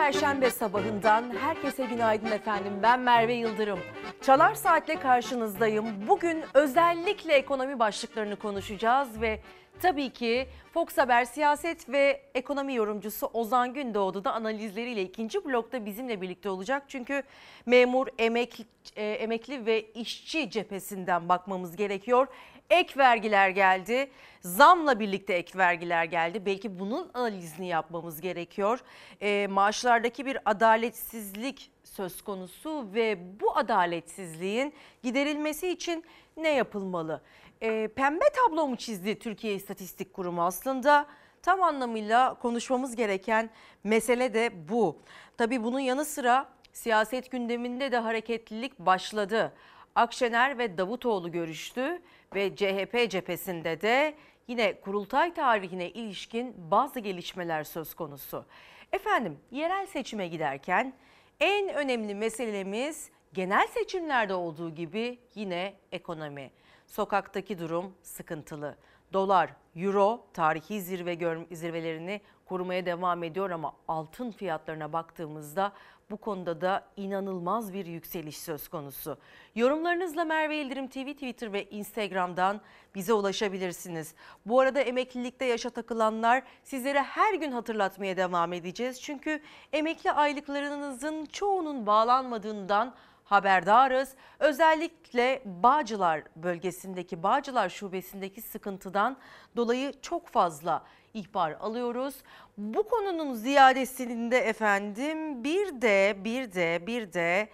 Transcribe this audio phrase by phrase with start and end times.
[0.00, 2.72] 6 Temmuz Perşembe sabahından herkese günaydın efendim.
[2.82, 3.78] Ben Merve Yıldırım.
[4.22, 5.86] Çalar Saat'le karşınızdayım.
[6.08, 9.40] Bugün özellikle ekonomi başlıklarını konuşacağız ve
[9.82, 16.20] tabii ki Fox Haber siyaset ve ekonomi yorumcusu Ozan Gündoğdu da analizleriyle ikinci blokta bizimle
[16.20, 16.82] birlikte olacak.
[16.88, 17.22] Çünkü
[17.66, 18.64] memur, emekli,
[18.96, 22.26] e, emekli ve işçi cephesinden bakmamız gerekiyor.
[22.70, 24.10] Ek vergiler geldi.
[24.40, 26.46] Zamla birlikte ek vergiler geldi.
[26.46, 28.80] Belki bunun analizini yapmamız gerekiyor.
[29.22, 36.04] E, maaşlardaki bir adaletsizlik söz konusu ve bu adaletsizliğin giderilmesi için
[36.36, 37.22] ne yapılmalı?
[37.60, 41.06] E, pembe tablo mu çizdi Türkiye İstatistik Kurumu aslında?
[41.42, 43.50] Tam anlamıyla konuşmamız gereken
[43.84, 44.98] mesele de bu.
[45.38, 49.52] Tabii bunun yanı sıra siyaset gündeminde de hareketlilik başladı.
[49.94, 52.00] Akşener ve Davutoğlu görüştü
[52.34, 54.14] ve CHP cephesinde de
[54.48, 58.44] yine kurultay tarihine ilişkin bazı gelişmeler söz konusu.
[58.92, 60.92] Efendim yerel seçime giderken
[61.40, 66.50] en önemli meselemiz genel seçimlerde olduğu gibi yine ekonomi.
[66.86, 68.76] Sokaktaki durum sıkıntılı.
[69.12, 71.18] Dolar, euro tarihi zirve
[71.50, 75.72] zirvelerini korumaya devam ediyor ama altın fiyatlarına baktığımızda
[76.10, 79.18] bu konuda da inanılmaz bir yükseliş söz konusu.
[79.54, 82.60] Yorumlarınızla Merve Yıldırım TV, Twitter ve Instagram'dan
[82.94, 84.14] bize ulaşabilirsiniz.
[84.46, 89.02] Bu arada emeklilikte yaşa takılanlar sizlere her gün hatırlatmaya devam edeceğiz.
[89.02, 89.42] Çünkü
[89.72, 94.14] emekli aylıklarınızın çoğunun bağlanmadığından haberdarız.
[94.38, 99.16] Özellikle Bağcılar bölgesindeki Bağcılar şubesindeki sıkıntıdan
[99.56, 102.14] dolayı çok fazla ihbar alıyoruz.
[102.60, 107.48] Bu konunun ziyadesinde efendim bir de bir de bir de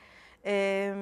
[0.45, 0.95] e,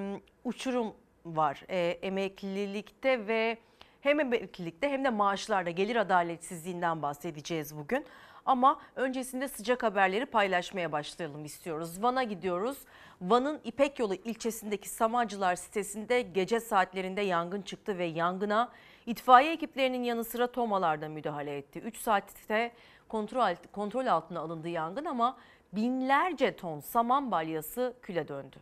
[0.45, 0.95] uçurum
[1.27, 1.63] var.
[1.69, 3.59] E, emeklilikte ve
[4.01, 8.05] hem emeklilikte hem de maaşlarda gelir adaletsizliğinden bahsedeceğiz bugün.
[8.47, 12.03] Ama öncesinde sıcak haberleri paylaşmaya başlayalım istiyoruz.
[12.03, 12.79] Van'a gidiyoruz.
[13.21, 18.73] Van'ın İpek Yolu ilçesindeki Samacılar sitesinde gece saatlerinde yangın çıktı ve yangına
[19.07, 21.79] itfaiye ekiplerinin yanı sıra tomalar da müdahale etti.
[21.79, 22.73] 3 saatte
[23.15, 25.37] kontrol, kontrol altına alındı yangın ama
[25.73, 28.57] binlerce ton saman balyası küle döndü.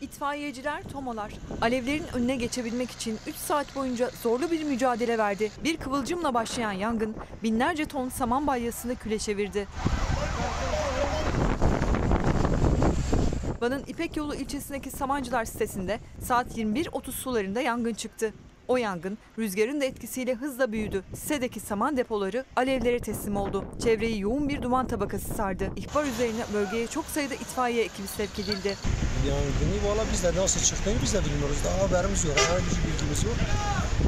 [0.00, 5.50] İtfaiyeciler, tomalar alevlerin önüne geçebilmek için 3 saat boyunca zorlu bir mücadele verdi.
[5.64, 9.66] Bir kıvılcımla başlayan yangın binlerce ton saman balyasını küle çevirdi.
[13.62, 18.32] Van'ın İpek Yolu ilçesindeki Samancılar sitesinde saat 21.30 sularında yangın çıktı.
[18.68, 21.02] O yangın rüzgarın da etkisiyle hızla büyüdü.
[21.14, 23.64] Sitedeki saman depoları alevlere teslim oldu.
[23.82, 25.70] Çevreyi yoğun bir duman tabakası sardı.
[25.76, 28.76] İhbar üzerine bölgeye çok sayıda itfaiye ekibi sevk edildi.
[29.28, 31.56] Yangını valla biz de nasıl çıktığını biz de bilmiyoruz.
[31.64, 32.34] Daha haberimiz yok.
[32.38, 33.34] Herhangi bir bilgimiz yok.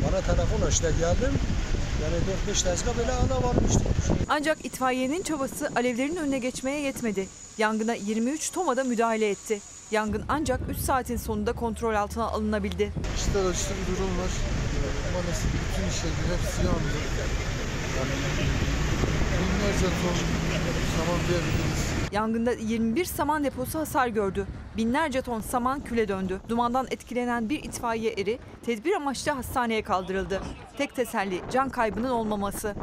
[0.07, 1.35] Bana telefon açtı geldim.
[2.03, 2.15] Yani
[2.57, 3.81] 4-5 tezgah böyle ana varmıştı.
[4.29, 7.27] Ancak itfaiyenin çabası alevlerin önüne geçmeye yetmedi.
[7.59, 9.61] Yangına 23 tomada müdahale etti.
[9.91, 12.93] Yangın ancak 3 saatin sonunda kontrol altına alınabildi.
[13.17, 14.31] İşte acısı bir durum var.
[15.15, 16.99] Maalesef bütün işler hepsi yandı.
[17.97, 18.11] Yani
[19.39, 20.17] binlerce ton
[20.97, 22.00] saman diyebiliriz.
[22.13, 24.47] Yangında 21 saman deposu hasar gördü.
[24.77, 26.41] Binlerce ton saman küle döndü.
[26.49, 30.43] Dumandan etkilenen bir itfaiye eri tedbir amaçlı hastaneye kaldırıldı.
[30.79, 32.75] Tek teselli can kaybının olmaması.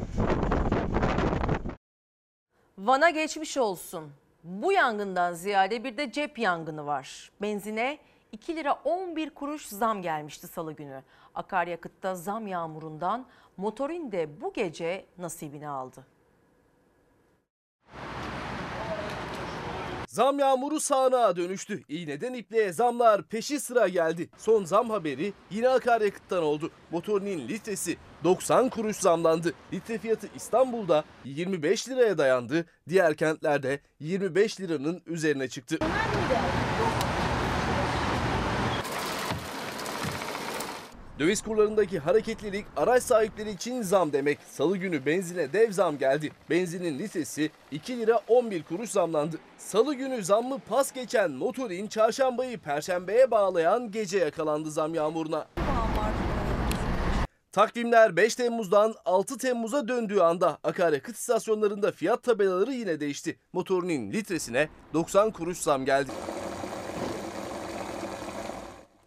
[2.78, 4.12] Van'a geçmiş olsun.
[4.44, 7.32] Bu yangından ziyade bir de cep yangını var.
[7.42, 7.98] Benzine
[8.32, 11.04] 2 lira 11 kuruş zam gelmişti salı günü.
[11.36, 13.26] Akaryakıtta zam yağmurundan
[13.58, 16.06] motorin de bu gece nasibini aldı.
[20.18, 21.84] Zam yağmuru sağanağa dönüştü.
[21.90, 24.30] İğneden ipliğe zamlar peşi sıra geldi.
[24.38, 26.72] Son zam haberi yine akaryakıttan oldu.
[26.92, 29.54] Motorinin litresi 90 kuruş zamlandı.
[29.74, 32.66] Litre fiyatı İstanbul'da 25 liraya dayandı.
[32.90, 35.78] Diğer kentlerde 25 liranın üzerine çıktı.
[41.20, 44.40] Döviz kurlarındaki hareketlilik araç sahipleri için zam demek.
[44.52, 46.32] Salı günü benzine dev zam geldi.
[46.50, 49.38] Benzinin litresi 2 lira 11 kuruş zamlandı.
[49.58, 55.48] Salı günü zammı pas geçen motorin çarşambayı perşembeye bağlayan gece yakalandı zam yağmuruna.
[57.52, 63.40] Takvimler 5 Temmuz'dan 6 Temmuz'a döndüğü anda akaryakıt istasyonlarında fiyat tabelaları yine değişti.
[63.54, 66.12] Motorinin litresine 90 kuruş zam geldi.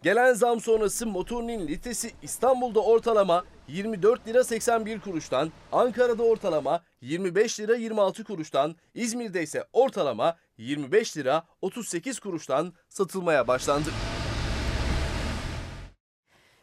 [0.03, 7.75] Gelen zam sonrası motorinin litresi İstanbul'da ortalama 24 lira 81 kuruştan, Ankara'da ortalama 25 lira
[7.75, 13.89] 26 kuruştan, İzmir'de ise ortalama 25 lira 38 kuruştan satılmaya başlandı.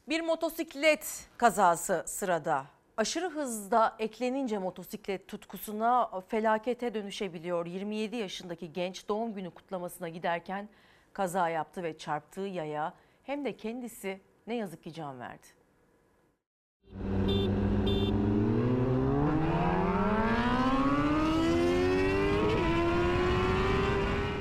[0.09, 2.65] Bir motosiklet kazası sırada.
[2.97, 7.67] Aşırı hızda eklenince motosiklet tutkusuna felakete dönüşebiliyor.
[7.67, 10.69] 27 yaşındaki genç doğum günü kutlamasına giderken
[11.13, 12.95] kaza yaptı ve çarptığı yaya
[13.29, 15.47] hem de kendisi ne yazık ki can verdi.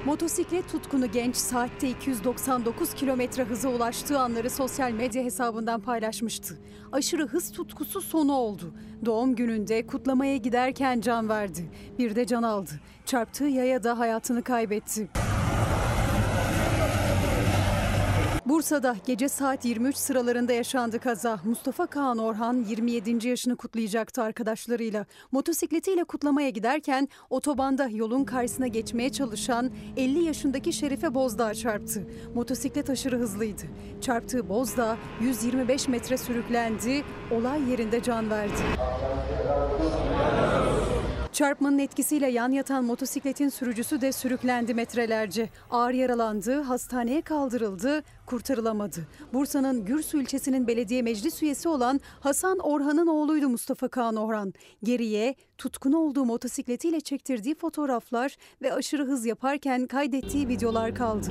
[0.06, 6.60] Motosiklet tutkunu genç saatte 299 kilometre hıza ulaştığı anları sosyal medya hesabından paylaşmıştı.
[6.92, 8.74] Aşırı hız tutkusu sonu oldu.
[9.06, 11.70] Doğum gününde kutlamaya giderken can verdi.
[12.00, 12.72] Bir de can aldı.
[13.06, 15.10] Çarptığı yaya da hayatını kaybetti.
[18.50, 21.40] Bursa'da gece saat 23 sıralarında yaşandı kaza.
[21.46, 23.28] Mustafa Kaan Orhan 27.
[23.28, 25.06] yaşını kutlayacaktı arkadaşlarıyla.
[25.32, 32.08] Motosikletiyle kutlamaya giderken otobanda yolun karşısına geçmeye çalışan 50 yaşındaki Şerife Bozdağ çarptı.
[32.36, 33.64] Motosiklet aşırı hızlıydı.
[34.02, 38.62] Çarptığı Bozdağ 125 metre sürüklendi, olay yerinde can verdi.
[41.38, 45.50] Çarpmanın etkisiyle yan yatan motosikletin sürücüsü de sürüklendi metrelerce.
[45.72, 49.08] Ağır yaralandı, hastaneye kaldırıldı, kurtarılamadı.
[49.34, 54.54] Bursa'nın Gürsü ilçesinin belediye meclis üyesi olan Hasan Orhan'ın oğluydu Mustafa Kaan Orhan.
[54.84, 61.28] Geriye tutkunu olduğu motosikletiyle çektirdiği fotoğraflar ve aşırı hız yaparken kaydettiği videolar kaldı.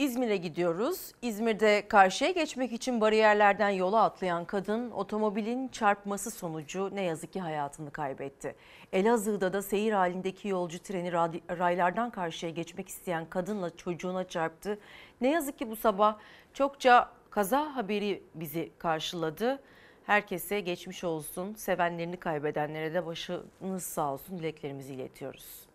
[0.00, 1.12] İzmir'e gidiyoruz.
[1.22, 7.90] İzmir'de karşıya geçmek için bariyerlerden yola atlayan kadın otomobilin çarpması sonucu ne yazık ki hayatını
[7.90, 8.54] kaybetti.
[8.92, 11.12] Elazığ'da da seyir halindeki yolcu treni
[11.58, 14.78] raylardan karşıya geçmek isteyen kadınla çocuğuna çarptı.
[15.20, 16.18] Ne yazık ki bu sabah
[16.54, 19.62] çokça kaza haberi bizi karşıladı.
[20.06, 25.69] Herkese geçmiş olsun, sevenlerini kaybedenlere de başınız sağ olsun dileklerimizi iletiyoruz.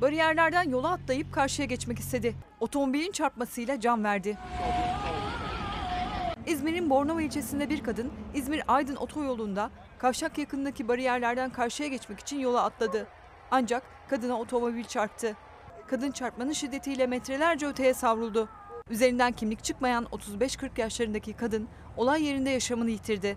[0.00, 2.34] Bariyerlerden yola atlayıp karşıya geçmek istedi.
[2.60, 4.38] Otomobilin çarpmasıyla can verdi.
[6.46, 13.06] İzmir'in Bornova ilçesinde bir kadın İzmir-Aydın otoyolunda kavşak yakınındaki bariyerlerden karşıya geçmek için yola atladı.
[13.50, 15.36] Ancak kadına otomobil çarptı.
[15.86, 18.48] Kadın çarpmanın şiddetiyle metrelerce öteye savruldu.
[18.90, 23.36] Üzerinden kimlik çıkmayan 35-40 yaşlarındaki kadın olay yerinde yaşamını yitirdi.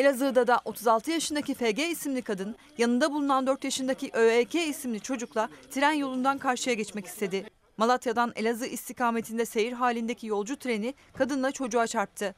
[0.00, 5.92] Elazığ'da da 36 yaşındaki FG isimli kadın yanında bulunan 4 yaşındaki ÖEK isimli çocukla tren
[5.92, 7.50] yolundan karşıya geçmek istedi.
[7.76, 12.34] Malatya'dan Elazığ istikametinde seyir halindeki yolcu treni kadınla çocuğa çarptı.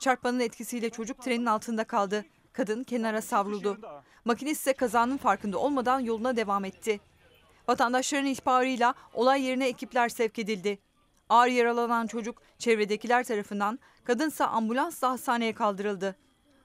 [0.00, 2.24] Çarpmanın etkisiyle çocuk trenin altında kaldı.
[2.52, 3.78] Kadın kenara savruldu.
[4.24, 7.00] Makinist ise kazanın farkında olmadan yoluna devam etti.
[7.68, 10.78] Vatandaşların ihbarıyla olay yerine ekipler sevk edildi.
[11.28, 16.16] Ağır yaralanan çocuk çevredekiler tarafından, kadınsa ambulansla hastaneye kaldırıldı.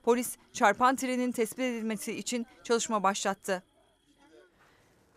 [0.07, 3.63] Polis çarpan trenin tespit edilmesi için çalışma başlattı.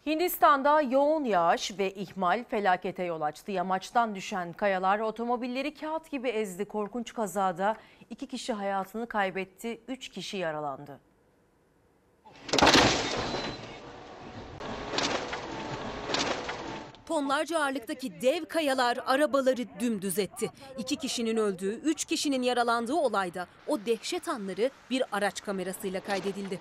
[0.07, 3.53] Hindistan'da yoğun yağış ve ihmal felakete yol açtı.
[3.53, 6.65] Yamaçtan düşen kayalar otomobilleri kağıt gibi ezdi.
[6.65, 7.77] Korkunç kazada
[8.11, 11.01] iki kişi hayatını kaybetti, üç kişi yaralandı.
[17.11, 20.51] Tonlarca ağırlıktaki dev kayalar arabaları dümdüz etti.
[20.79, 26.61] İki kişinin öldüğü, üç kişinin yaralandığı olayda o dehşet anları bir araç kamerasıyla kaydedildi.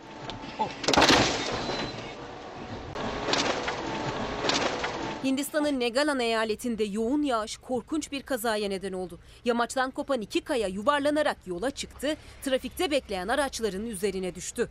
[5.24, 9.20] Hindistan'ın Nagaland eyaletinde yoğun yağış korkunç bir kazaya neden oldu.
[9.46, 14.70] Yamaçtan kopan iki kaya yuvarlanarak yola çıktı, trafikte bekleyen araçların üzerine düştü.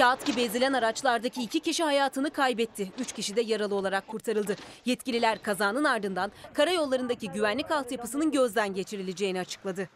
[0.00, 2.92] Kağıt gibi ezilen araçlardaki iki kişi hayatını kaybetti.
[2.98, 4.56] Üç kişi de yaralı olarak kurtarıldı.
[4.84, 9.88] Yetkililer kazanın ardından karayollarındaki güvenlik altyapısının gözden geçirileceğini açıkladı.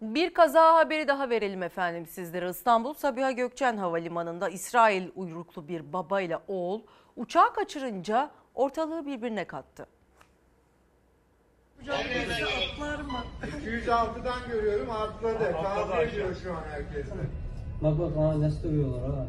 [0.00, 2.50] Bir kaza haberi daha verelim efendim sizlere.
[2.50, 6.82] İstanbul Sabiha Gökçen Havalimanı'nda İsrail uyruklu bir baba ile oğul
[7.16, 9.86] uçağı kaçırınca ortalığı birbirine kattı.
[11.82, 15.52] 206'dan görüyorum atladı.
[15.52, 17.45] Kavga ediyor şu an herkesle.
[17.80, 19.26] Bak bak ha nasıl duruyorlar ha.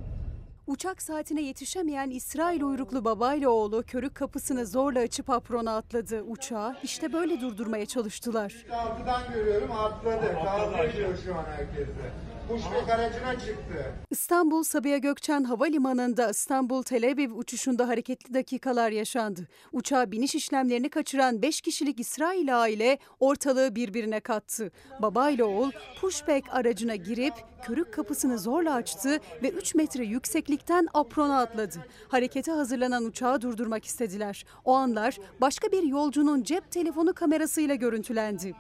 [0.68, 6.22] Uçak saatine yetişemeyen İsrail uyruklu babayla oğlu körük kapısını zorla açıp aprona atladı.
[6.22, 8.66] Uçağı işte böyle durdurmaya çalıştılar.
[8.70, 10.34] 206'dan görüyorum atladı.
[10.46, 12.12] Kavga ediyor şu an herkesle.
[12.48, 13.94] pushback aracına çıktı.
[14.12, 19.48] İstanbul Sabiha Gökçen Havalimanı'nda İstanbul Tel Aviv uçuşunda hareketli dakikalar yaşandı.
[19.74, 24.72] Uçağa biniş işlemlerini kaçıran 5 kişilik İsrail aile ortalığı birbirine kattı.
[25.02, 25.72] Baba ile oğul
[26.02, 27.34] pushback aracına girip
[27.64, 30.04] körük kapısını zorla açtı ve 3 metre
[30.58, 31.78] yükseklikten aprona atladı.
[32.08, 34.46] Harekete hazırlanan uçağı durdurmak istediler.
[34.66, 38.54] O anlar başka bir yolcunun cep telefonu kamerasıyla görüntülendi.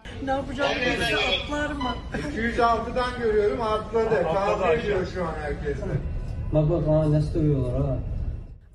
[2.38, 4.24] 206'dan görüyorum atladı.
[4.24, 5.86] Kavga ediyor şu an herkesle.
[6.54, 7.98] Bak bak ha nasıl dövüyorlar ha.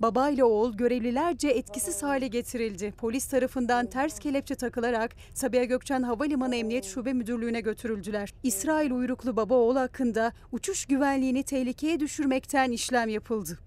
[0.02, 2.92] Baba ile oğul görevlilerce etkisiz hale getirildi.
[2.98, 8.34] Polis tarafından ters kelepçe takılarak Sabiha Gökçen Havalimanı Emniyet Şube Müdürlüğü'ne götürüldüler.
[8.42, 13.58] İsrail uyruklu baba oğul hakkında uçuş güvenliğini tehlikeye düşürmekten işlem yapıldı.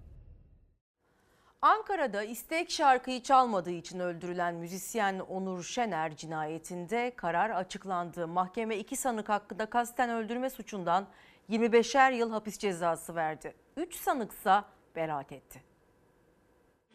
[1.62, 8.28] Ankara'da istek şarkıyı çalmadığı için öldürülen müzisyen Onur Şener cinayetinde karar açıklandı.
[8.28, 11.08] Mahkeme iki sanık hakkında kasten öldürme suçundan
[11.50, 13.54] 25'er yıl hapis cezası verdi.
[13.78, 14.66] 3 sanıksa
[14.96, 15.75] beraat etti.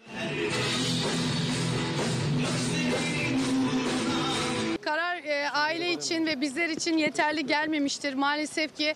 [0.09, 0.55] Let's
[2.49, 3.50] see.
[4.83, 8.15] Karar e, aile için ve bizler için yeterli gelmemiştir.
[8.15, 8.95] Maalesef ki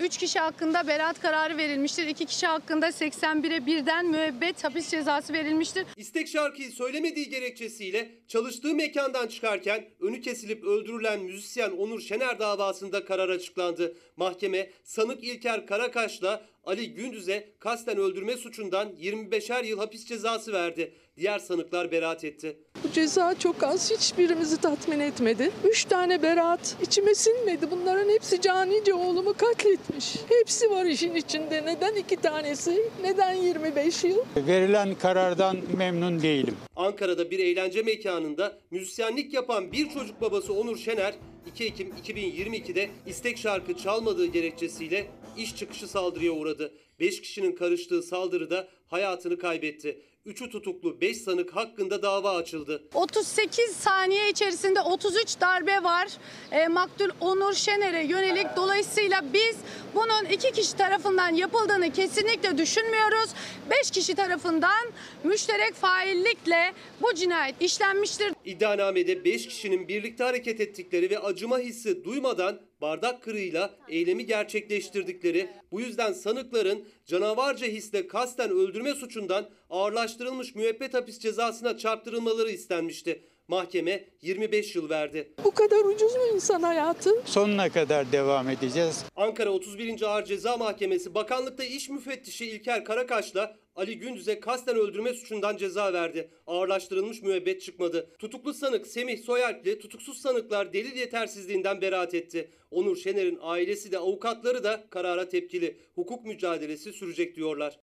[0.00, 2.06] 3 kişi hakkında beraat kararı verilmiştir.
[2.06, 5.86] 2 kişi hakkında 81'e birden müebbet hapis cezası verilmiştir.
[5.96, 13.28] İstek şarkıyı söylemediği gerekçesiyle çalıştığı mekandan çıkarken önü kesilip öldürülen müzisyen Onur Şener davasında karar
[13.28, 13.96] açıklandı.
[14.16, 20.94] Mahkeme sanık İlker Karakaş'la Ali Gündüz'e kasten öldürme suçundan 25'er yıl hapis cezası verdi.
[21.16, 22.56] Diğer sanıklar beraat etti.
[22.84, 25.50] Bu ceza çok az, hiçbirimizi tatmin etmedi.
[25.64, 27.70] Üç tane beraat içime sinmedi.
[27.70, 30.16] Bunların hepsi canice oğlumu katletmiş.
[30.28, 31.66] Hepsi var işin içinde.
[31.66, 32.90] Neden iki tanesi?
[33.02, 34.18] Neden 25 yıl?
[34.36, 36.56] Verilen karardan memnun değilim.
[36.76, 41.14] Ankara'da bir eğlence mekanında müzisyenlik yapan bir çocuk babası Onur Şener
[41.46, 45.06] 2 Ekim 2022'de istek şarkı çalmadığı gerekçesiyle
[45.36, 46.72] iş çıkışı saldırıya uğradı.
[47.00, 50.00] 5 kişinin karıştığı saldırıda hayatını kaybetti.
[50.26, 52.82] Üçü tutuklu 5 sanık hakkında dava açıldı.
[52.94, 56.08] 38 saniye içerisinde 33 darbe var.
[56.52, 58.46] E, maktul Onur Şener'e yönelik.
[58.56, 59.56] Dolayısıyla biz
[59.94, 63.30] bunun iki kişi tarafından yapıldığını kesinlikle düşünmüyoruz.
[63.70, 64.92] 5 kişi tarafından
[65.24, 68.32] müşterek faillikle bu cinayet işlenmiştir.
[68.44, 75.80] İddianamede 5 kişinin birlikte hareket ettikleri ve acıma hissi duymadan bardak kırığıyla eylemi gerçekleştirdikleri, bu
[75.80, 83.22] yüzden sanıkların canavarca hisle kasten öldürme suçundan ağırlaştırılmış müebbet hapis cezasına çarptırılmaları istenmişti.
[83.48, 85.32] Mahkeme 25 yıl verdi.
[85.44, 87.10] Bu kadar ucuz mu insan hayatı?
[87.24, 89.04] Sonuna kadar devam edeceğiz.
[89.16, 90.02] Ankara 31.
[90.02, 96.30] Ağır Ceza Mahkemesi bakanlıkta iş müfettişi İlker Karakaş'la Ali Gündüz'e kasten öldürme suçundan ceza verdi.
[96.46, 98.10] Ağırlaştırılmış müebbet çıkmadı.
[98.18, 102.50] Tutuklu sanık Semih Soyalp'le tutuksuz sanıklar delil yetersizliğinden beraat etti.
[102.70, 105.76] Onur Şener'in ailesi de avukatları da karara tepkili.
[105.94, 107.80] Hukuk mücadelesi sürecek diyorlar.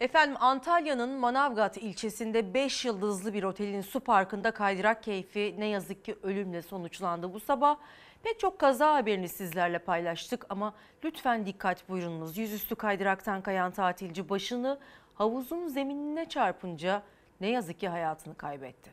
[0.00, 6.16] Efendim Antalya'nın Manavgat ilçesinde 5 yıldızlı bir otelin su parkında kaydırak keyfi ne yazık ki
[6.22, 7.34] ölümle sonuçlandı.
[7.34, 7.76] Bu sabah
[8.22, 12.38] pek çok kaza haberini sizlerle paylaştık ama lütfen dikkat buyurunuz.
[12.38, 14.78] Yüzüstü kaydıraktan kayan tatilci başını
[15.14, 17.02] havuzun zeminine çarpınca
[17.40, 18.92] ne yazık ki hayatını kaybetti.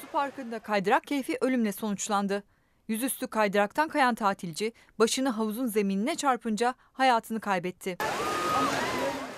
[0.00, 2.42] Su parkında kaydırak keyfi ölümle sonuçlandı.
[2.88, 7.96] Yüzüstü kaydıraktan kayan tatilci başını havuzun zeminine çarpınca hayatını kaybetti.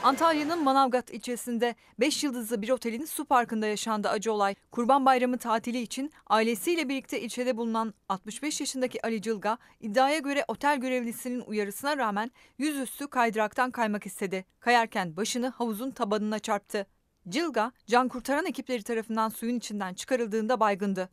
[0.04, 4.54] Antalya'nın Manavgat ilçesinde 5 yıldızlı bir otelin su parkında yaşandı acı olay.
[4.72, 10.80] Kurban Bayramı tatili için ailesiyle birlikte ilçede bulunan 65 yaşındaki Ali Cılga iddiaya göre otel
[10.80, 14.44] görevlisinin uyarısına rağmen yüzüstü kaydıraktan kaymak istedi.
[14.60, 16.86] Kayarken başını havuzun tabanına çarptı.
[17.28, 21.08] Cılga, can kurtaran ekipleri tarafından suyun içinden çıkarıldığında baygındı.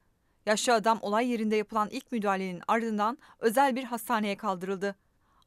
[0.45, 4.95] Yaşlı adam olay yerinde yapılan ilk müdahalenin ardından özel bir hastaneye kaldırıldı.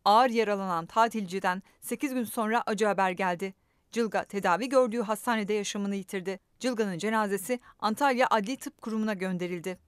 [0.05, 3.55] Ağır yaralanan tatilciden 8 gün sonra acı haber geldi.
[3.93, 6.41] Cılga tedavi gördüğü hastanede yaşamını yitirdi.
[6.59, 9.79] Cılga'nın cenazesi Antalya Adli Tıp Kurumu'na gönderildi.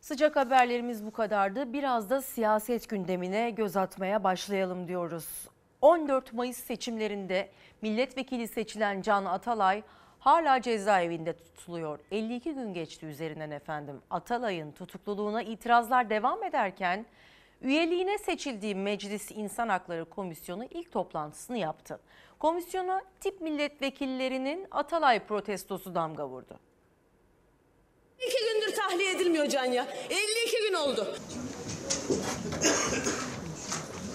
[0.00, 1.72] Sıcak haberlerimiz bu kadardı.
[1.72, 5.48] Biraz da siyaset gündemine göz atmaya başlayalım diyoruz.
[5.80, 7.50] 14 Mayıs seçimlerinde
[7.82, 9.82] milletvekili seçilen Can Atalay
[10.18, 11.98] hala cezaevinde tutuluyor.
[12.10, 14.00] 52 gün geçti üzerinden efendim.
[14.10, 17.06] Atalay'ın tutukluluğuna itirazlar devam ederken
[17.62, 22.00] üyeliğine seçildiği Meclis İnsan Hakları Komisyonu ilk toplantısını yaptı.
[22.38, 26.58] Komisyona tip milletvekillerinin Atalay protestosu damga vurdu.
[28.20, 29.86] 52 gündür tahliye edilmiyor Can ya.
[30.10, 31.16] 52 gün oldu.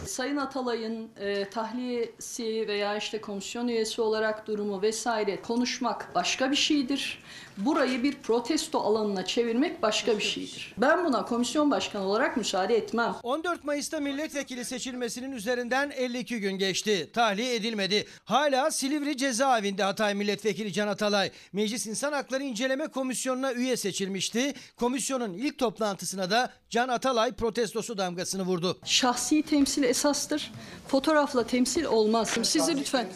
[0.06, 7.24] Sayın Atalay'ın e, tahliyesi veya işte komisyon üyesi olarak durumu vesaire konuşmak başka bir şeydir.
[7.58, 10.74] Burayı bir protesto alanına çevirmek başka bir şeydir.
[10.78, 13.16] Ben buna komisyon başkanı olarak müsaade etmem.
[13.24, 17.10] 14 Mayıs'ta milletvekili seçilmesinin üzerinden 52 gün geçti.
[17.14, 18.06] Tahliye edilmedi.
[18.26, 21.32] Hala Silivri cezaevinde Hatay Milletvekili Can Atalay.
[21.54, 24.54] Meclis İnsan Hakları İnceleme Komisyonu'na üye seçilmişti.
[24.76, 28.78] Komisyonun ilk toplantısına da Can Atalay protestosu damgasını vurdu.
[28.86, 30.52] Şahsi temsil esastır.
[30.88, 32.30] Fotoğrafla temsil olmaz.
[32.44, 33.08] Sizi lütfen.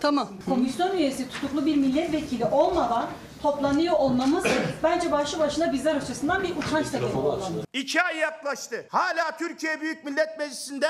[0.00, 0.28] Tamam.
[0.48, 3.08] Komisyon üyesi tutuklu bir milletvekili olmadan
[3.42, 4.44] toplanıyor olmamız
[4.82, 7.06] bence başlı başına bizler açısından bir utanç sebebi.
[7.72, 8.86] İki ay yaklaştı.
[8.88, 10.88] Hala Türkiye Büyük Millet Meclisi'nde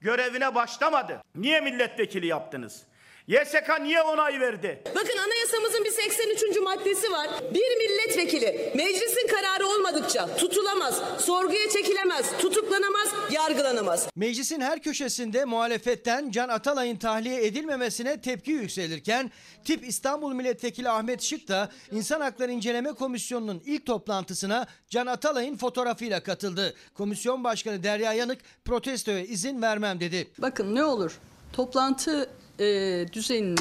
[0.00, 1.22] görevine başlamadı.
[1.34, 2.82] Niye milletvekili yaptınız?
[3.28, 4.82] YSK niye onay verdi?
[4.94, 6.56] Bakın anayasamızın bir 83.
[6.62, 7.28] maddesi var.
[7.54, 14.08] Bir milletvekili meclisin kararı olmadıkça tutulamaz, sorguya çekilemez, tutuklanamaz, yargılanamaz.
[14.16, 19.30] Meclisin her köşesinde muhalefetten Can Atalay'ın tahliye edilmemesine tepki yükselirken
[19.64, 26.22] Tip İstanbul Milletvekili Ahmet Şık da İnsan Hakları İnceleme Komisyonu'nun ilk toplantısına Can Atalay'ın fotoğrafıyla
[26.22, 26.74] katıldı.
[26.94, 30.28] Komisyon Başkanı Derya Yanık protestoya izin vermem dedi.
[30.38, 31.18] Bakın ne olur
[31.52, 33.60] toplantı e, düzenini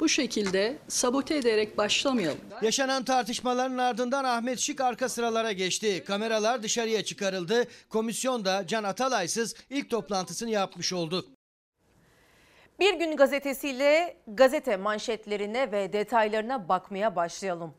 [0.00, 2.38] bu şekilde sabote ederek başlamayalım.
[2.62, 6.04] Yaşanan tartışmaların ardından Ahmet Şık arka sıralara geçti.
[6.06, 7.64] Kameralar dışarıya çıkarıldı.
[7.88, 11.26] Komisyon da Can Atalaysız ilk toplantısını yapmış oldu.
[12.80, 17.74] Bir gün gazetesiyle gazete manşetlerine ve detaylarına bakmaya başlayalım.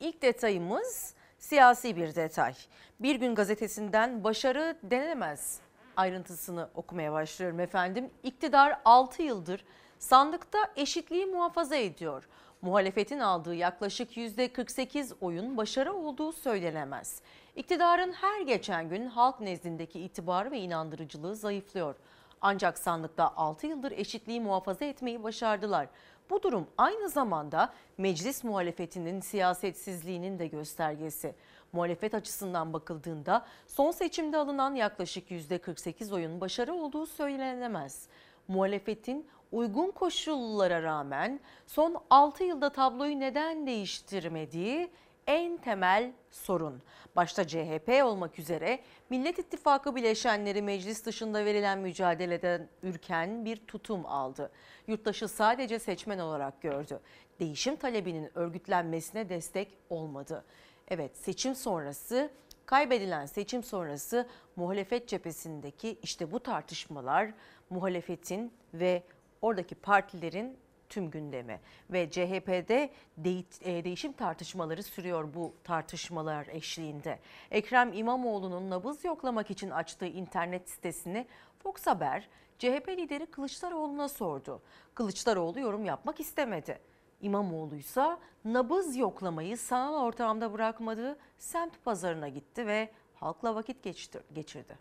[0.00, 2.54] İlk detayımız siyasi bir detay.
[3.00, 5.58] Bir gün gazetesinden başarı denemez
[5.96, 8.10] ayrıntısını okumaya başlıyorum efendim.
[8.22, 9.64] İktidar 6 yıldır
[9.98, 12.28] sandıkta eşitliği muhafaza ediyor.
[12.62, 17.22] Muhalefetin aldığı yaklaşık %48 oyun başarı olduğu söylenemez.
[17.56, 21.94] İktidarın her geçen gün halk nezdindeki itibarı ve inandırıcılığı zayıflıyor.
[22.40, 25.88] Ancak sandıkta 6 yıldır eşitliği muhafaza etmeyi başardılar.
[26.30, 31.34] Bu durum aynı zamanda meclis muhalefetinin siyasetsizliğinin de göstergesi.
[31.72, 38.08] Muhalefet açısından bakıldığında son seçimde alınan yaklaşık %48 oyun başarı olduğu söylenemez.
[38.48, 44.90] Muhalefetin uygun koşullara rağmen son 6 yılda tabloyu neden değiştirmediği
[45.26, 46.82] en temel sorun.
[47.16, 48.80] Başta CHP olmak üzere
[49.10, 54.50] Millet İttifakı bileşenleri meclis dışında verilen mücadeleden ürken bir tutum aldı.
[54.86, 57.00] Yurttaşı sadece seçmen olarak gördü.
[57.40, 60.44] Değişim talebinin örgütlenmesine destek olmadı.
[60.88, 62.30] Evet seçim sonrası
[62.66, 67.34] kaybedilen seçim sonrası muhalefet cephesindeki işte bu tartışmalar
[67.70, 69.02] muhalefetin ve
[69.42, 70.56] oradaki partilerin
[70.88, 77.18] tüm gündemi ve CHP'de de, e, değişim tartışmaları sürüyor bu tartışmalar eşliğinde.
[77.50, 81.26] Ekrem İmamoğlu'nun nabız yoklamak için açtığı internet sitesini
[81.62, 84.62] Fox Haber CHP lideri Kılıçdaroğlu'na sordu.
[84.94, 86.78] Kılıçdaroğlu yorum yapmak istemedi.
[87.20, 94.78] İmamoğlu ise nabız yoklamayı sanal ortamda bırakmadı, semt pazarına gitti ve halkla vakit geçti, geçirdi.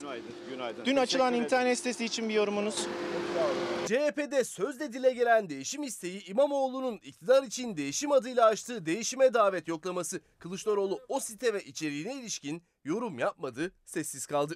[0.00, 0.84] Günaydın, günaydın.
[0.84, 2.86] Dün açılan internet sitesi için bir yorumunuz?
[3.86, 10.20] CHP'de sözde dile gelen değişim isteği İmamoğlu'nun iktidar için değişim adıyla açtığı değişime davet yoklaması.
[10.38, 14.54] Kılıçdaroğlu o site ve içeriğine ilişkin yorum yapmadı, sessiz kaldı.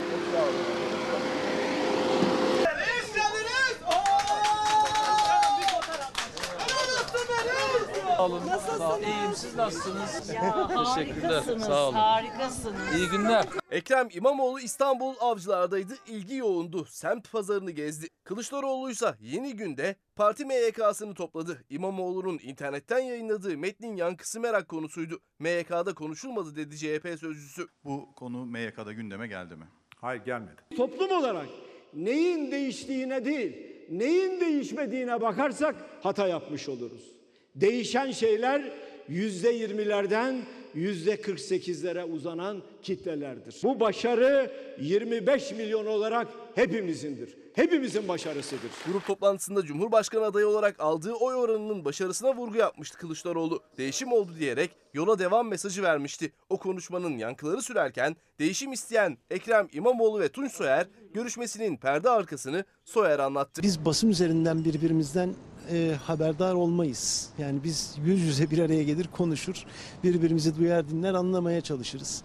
[8.19, 8.43] Sağ olun.
[8.79, 9.03] Sağ olun.
[9.03, 10.31] İyiyim siz nasılsınız?
[10.35, 11.43] Ya, Teşekkürler.
[11.59, 11.95] Sağ olun.
[11.95, 12.97] harikasınız.
[12.97, 13.47] İyi günler.
[13.71, 15.95] Ekrem İmamoğlu İstanbul Avcılar'daydı.
[16.07, 16.85] İlgi yoğundu.
[16.85, 18.09] Semt pazarını gezdi.
[18.25, 21.65] Kılıçdaroğlu ise yeni günde parti MYK'sını topladı.
[21.71, 25.21] İmamoğlu'nun internetten yayınladığı metnin yankısı merak konusuydu.
[25.39, 27.69] MYK'da konuşulmadı dedi CHP sözcüsü.
[27.85, 29.65] Bu konu MYK'da gündeme geldi mi?
[29.97, 30.61] Hayır gelmedi.
[30.77, 31.47] Toplum olarak
[31.95, 33.57] neyin değiştiğine değil,
[33.91, 37.18] neyin değişmediğine bakarsak hata yapmış oluruz.
[37.55, 38.73] Değişen şeyler
[39.09, 40.37] yüzde yirmilerden
[40.75, 43.57] yüzde 48'lere uzanan kitlelerdir.
[43.63, 47.37] Bu başarı 25 milyon olarak hepimizindir.
[47.55, 48.71] Hepimizin başarısıdır.
[48.87, 53.63] Grup toplantısında Cumhurbaşkanı adayı olarak aldığı oy oranının başarısına vurgu yapmıştı Kılıçdaroğlu.
[53.79, 56.33] Değişim oldu diyerek yola devam mesajı vermişti.
[56.49, 63.19] O konuşmanın yankıları sürerken değişim isteyen Ekrem İmamoğlu ve Tunç Soyer görüşmesinin perde arkasını Soyer
[63.19, 63.63] anlattı.
[63.63, 65.35] Biz basın üzerinden birbirimizden
[65.73, 67.31] e, haberdar olmayız.
[67.39, 69.65] Yani biz yüz yüze bir araya gelir konuşur,
[70.05, 72.25] birbirimizi duyar dinler anlamaya çalışırız.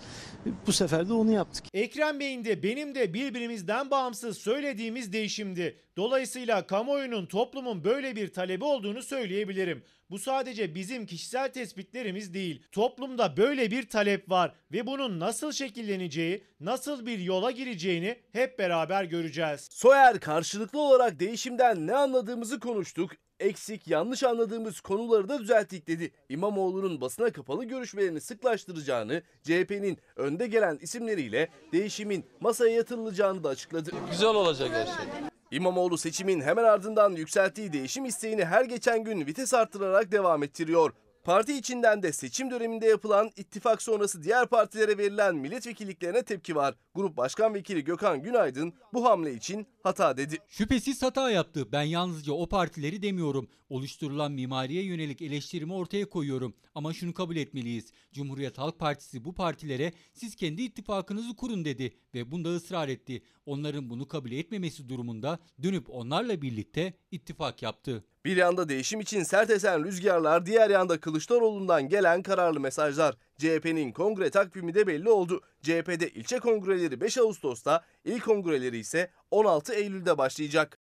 [0.68, 1.66] Bu sefer de onu yaptık.
[1.74, 5.78] Ekrem Bey'in de benim de birbirimizden bağımsız söylediğimiz değişimdi.
[5.98, 9.84] Dolayısıyla kamuoyunun toplumun böyle bir talebi olduğunu söyleyebilirim.
[10.10, 12.64] Bu sadece bizim kişisel tespitlerimiz değil.
[12.72, 19.04] Toplumda böyle bir talep var ve bunun nasıl şekilleneceği, nasıl bir yola gireceğini hep beraber
[19.04, 19.68] göreceğiz.
[19.72, 23.12] Soyer karşılıklı olarak değişimden ne anladığımızı konuştuk.
[23.44, 26.12] Eksik, yanlış anladığımız konuları da düzelttik dedi.
[26.30, 33.92] İmamoğlu'nun basına kapalı görüşmelerini sıklaştıracağını, CHP'nin önde gelen isimleriyle değişimin masaya yatırılacağını da açıkladı.
[34.12, 35.06] Güzel olacak her şey.
[35.52, 40.94] İmamoğlu seçimin hemen ardından yükselttiği değişim isteğini her geçen gün vites arttırarak devam ettiriyor.
[41.24, 46.76] Parti içinden de seçim döneminde yapılan ittifak sonrası diğer partilere verilen milletvekilliklerine tepki var.
[46.96, 50.38] Grup Başkan Vekili Gökhan Günaydın bu hamle için hata dedi.
[50.48, 51.72] Şüphesiz hata yaptı.
[51.72, 53.48] Ben yalnızca o partileri demiyorum.
[53.70, 56.54] Oluşturulan mimariye yönelik eleştirimi ortaya koyuyorum.
[56.76, 57.92] Ama şunu kabul etmeliyiz.
[58.12, 63.22] Cumhuriyet Halk Partisi bu partilere siz kendi ittifakınızı kurun dedi ve bunda ısrar etti.
[63.46, 68.04] Onların bunu kabul etmemesi durumunda dönüp onlarla birlikte ittifak yaptı.
[68.26, 73.16] Bir yanda değişim için sert esen rüzgarlar, diğer yanda Kılıçdaroğlu'ndan gelen kararlı mesajlar.
[73.38, 75.42] CHP'nin kongre takvimi de belli oldu.
[75.62, 80.80] CHP'de ilçe kongreleri 5 Ağustos'ta, il kongreleri ise 16 Eylül'de başlayacak.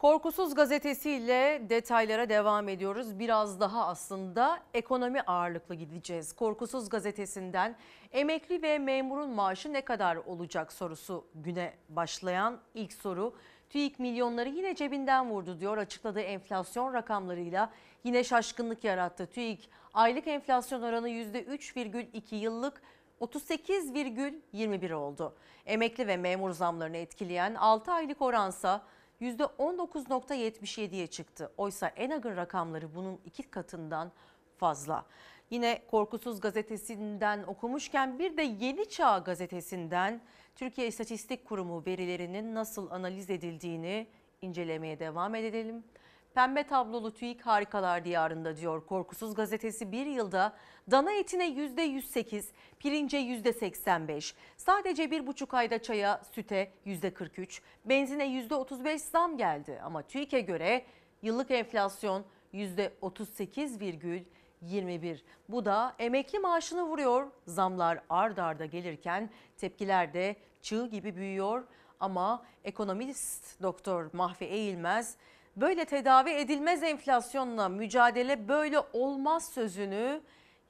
[0.00, 3.18] Korkusuz gazetesiyle detaylara devam ediyoruz.
[3.18, 6.32] Biraz daha aslında ekonomi ağırlıklı gideceğiz.
[6.32, 7.76] Korkusuz gazetesinden
[8.12, 13.34] emekli ve memurun maaşı ne kadar olacak sorusu güne başlayan ilk soru.
[13.70, 17.70] TÜİK milyonları yine cebinden vurdu diyor açıkladığı enflasyon rakamlarıyla
[18.04, 19.26] yine şaşkınlık yarattı.
[19.26, 22.82] TÜİK aylık enflasyon oranı %3,2 yıllık
[23.20, 25.34] 38,21 oldu.
[25.66, 28.82] Emekli ve memur zamlarını etkileyen 6 aylık oransa
[29.20, 31.52] %19.77'ye çıktı.
[31.56, 34.12] Oysa Enag'ın rakamları bunun iki katından
[34.56, 35.06] fazla.
[35.50, 40.20] Yine Korkusuz gazetesinden okumuşken bir de Yeni Çağ gazetesinden
[40.56, 44.06] Türkiye İstatistik Kurumu verilerinin nasıl analiz edildiğini
[44.42, 45.84] incelemeye devam edelim.
[46.34, 50.56] Pembe tablolu TÜİK harikalar diyarında diyor Korkusuz gazetesi bir yılda
[50.90, 52.44] dana etine %108,
[52.78, 59.80] pirince %85, sadece bir buçuk ayda çaya, süte %43, benzine %35 zam geldi.
[59.84, 60.84] Ama TÜİK'e göre
[61.22, 65.22] yıllık enflasyon %38,21.
[65.48, 67.30] Bu da emekli maaşını vuruyor.
[67.46, 71.64] Zamlar ard arda gelirken tepkiler de çığ gibi büyüyor.
[72.00, 75.16] Ama ekonomist doktor Mahfi Eğilmez
[75.56, 80.20] böyle tedavi edilmez enflasyonla mücadele böyle olmaz sözünü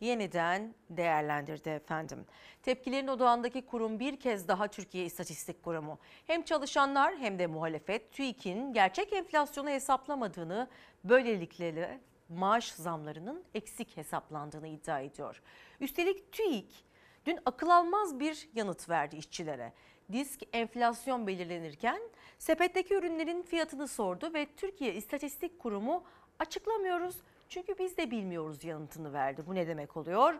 [0.01, 2.27] yeniden değerlendirdi efendim.
[2.63, 5.99] Tepkilerin odağındaki kurum bir kez daha Türkiye İstatistik Kurumu.
[6.27, 10.69] Hem çalışanlar hem de muhalefet TÜİK'in gerçek enflasyonu hesaplamadığını
[11.05, 15.43] böylelikle de maaş zamlarının eksik hesaplandığını iddia ediyor.
[15.81, 16.85] Üstelik TÜİK
[17.27, 19.73] dün akıl almaz bir yanıt verdi işçilere.
[20.13, 22.01] Disk enflasyon belirlenirken
[22.41, 26.05] sepetteki ürünlerin fiyatını sordu ve Türkiye İstatistik Kurumu
[26.39, 27.17] açıklamıyoruz
[27.49, 29.43] çünkü biz de bilmiyoruz yanıtını verdi.
[29.47, 30.35] Bu ne demek oluyor?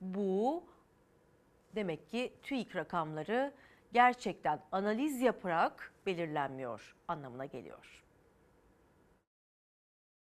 [0.00, 0.64] Bu
[1.74, 3.52] demek ki TÜİK rakamları
[3.92, 8.04] gerçekten analiz yaparak belirlenmiyor anlamına geliyor.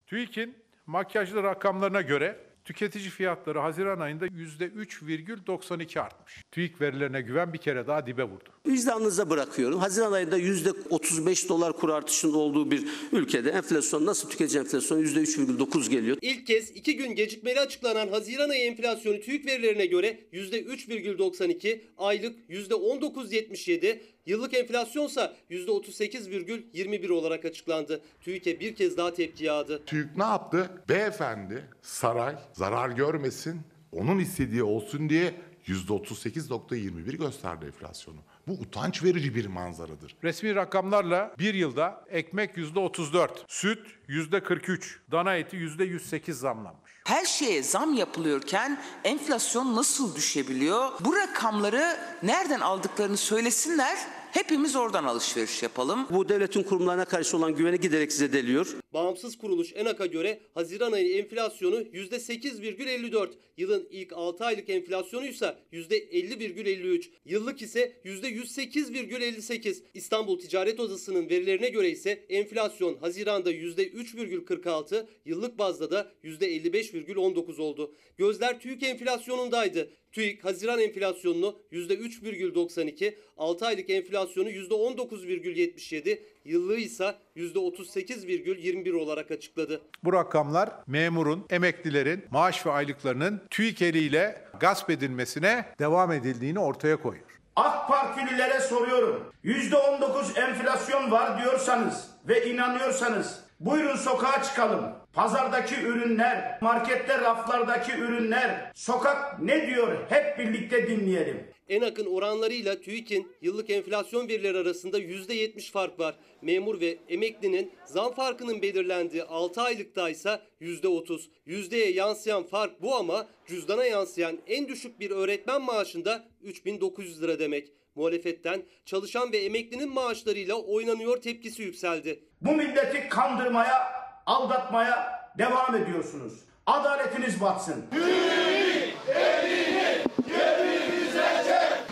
[0.08, 6.44] TÜİK'in makyajlı rakamlarına göre tüketici fiyatları Haziran ayında %3,92 artmış.
[6.52, 8.50] TÜİK verilerine güven bir kere daha dibe vurdu.
[8.68, 9.80] Vicdanınıza bırakıyorum.
[9.80, 16.18] Haziran ayında %35 dolar kur artışının olduğu bir ülkede enflasyon nasıl tüketici enflasyonu %3,9 geliyor.
[16.22, 24.00] İlk kez iki gün gecikmeli açıklanan Haziran ayı enflasyonu TÜİK verilerine göre %3,92, aylık %19,77,
[24.30, 28.02] yıllık enflasyonsa %38,21 olarak açıklandı.
[28.22, 29.86] TÜİK'e bir kez daha tepki yağdı.
[29.86, 30.72] TÜİK ne yaptı?
[30.90, 33.62] Beyefendi saray zarar görmesin,
[33.92, 35.34] onun istediği olsun diye
[35.68, 38.18] %38.21 gösterdi enflasyonu.
[38.48, 40.16] Bu utanç verici bir manzaradır.
[40.24, 46.92] Resmi rakamlarla bir yılda ekmek %34, süt %43, dana eti %108 zamlanmış.
[47.06, 50.92] Her şeye zam yapılıyorken enflasyon nasıl düşebiliyor?
[51.00, 53.98] Bu rakamları nereden aldıklarını söylesinler.
[54.32, 56.08] Hepimiz oradan alışveriş yapalım.
[56.10, 58.76] Bu devletin kurumlarına karşı olan güveni giderek zedeliyor.
[58.94, 67.10] Bağımsız kuruluş ENAK'a göre Haziran ayı enflasyonu %8,54, yılın ilk 6 aylık enflasyonu ise %50,53,
[67.26, 69.84] yıllık ise %108,58.
[69.94, 77.96] İstanbul Ticaret Odası'nın verilerine göre ise enflasyon Haziran'da %3,46, yıllık bazda da %55,19 oldu.
[78.18, 79.90] Gözler TÜİK enflasyonundaydı.
[80.12, 89.82] TÜİK Haziran enflasyonunu %3,92, 6 aylık enflasyonu %19,77, yıllığı ise %38,21 olarak açıkladı.
[90.04, 97.26] Bu rakamlar memurun, emeklilerin maaş ve aylıklarının TÜİK eliyle gasp edilmesine devam edildiğini ortaya koyuyor.
[97.56, 99.34] AK Partililere soruyorum.
[99.44, 104.86] %19 enflasyon var diyorsanız ve inanıyorsanız buyurun sokağa çıkalım.
[105.14, 111.48] Pazardaki ürünler, markette raflardaki ürünler, sokak ne diyor hep birlikte dinleyelim.
[111.70, 116.16] En akın oranlarıyla TÜİK'in yıllık enflasyon verileri arasında %70 fark var.
[116.42, 121.22] Memur ve emeklinin zam farkının belirlendiği 6 aylıkta ise %30.
[121.46, 127.72] Yüzdeye yansıyan fark bu ama cüzdana yansıyan en düşük bir öğretmen maaşında 3900 lira demek.
[127.96, 132.24] Muhalefetten çalışan ve emeklinin maaşlarıyla oynanıyor tepkisi yükseldi.
[132.42, 133.92] Bu milleti kandırmaya,
[134.30, 136.34] aldatmaya devam ediyorsunuz.
[136.66, 137.86] Adaletiniz batsın.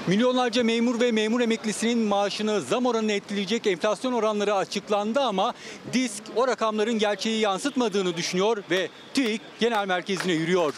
[0.07, 5.53] Milyonlarca memur ve memur emeklisinin maaşını zam oranını etkileyecek enflasyon oranları açıklandı ama
[5.93, 10.73] DİSK o rakamların gerçeği yansıtmadığını düşünüyor ve TÜİK Genel Merkezi'ne yürüyor.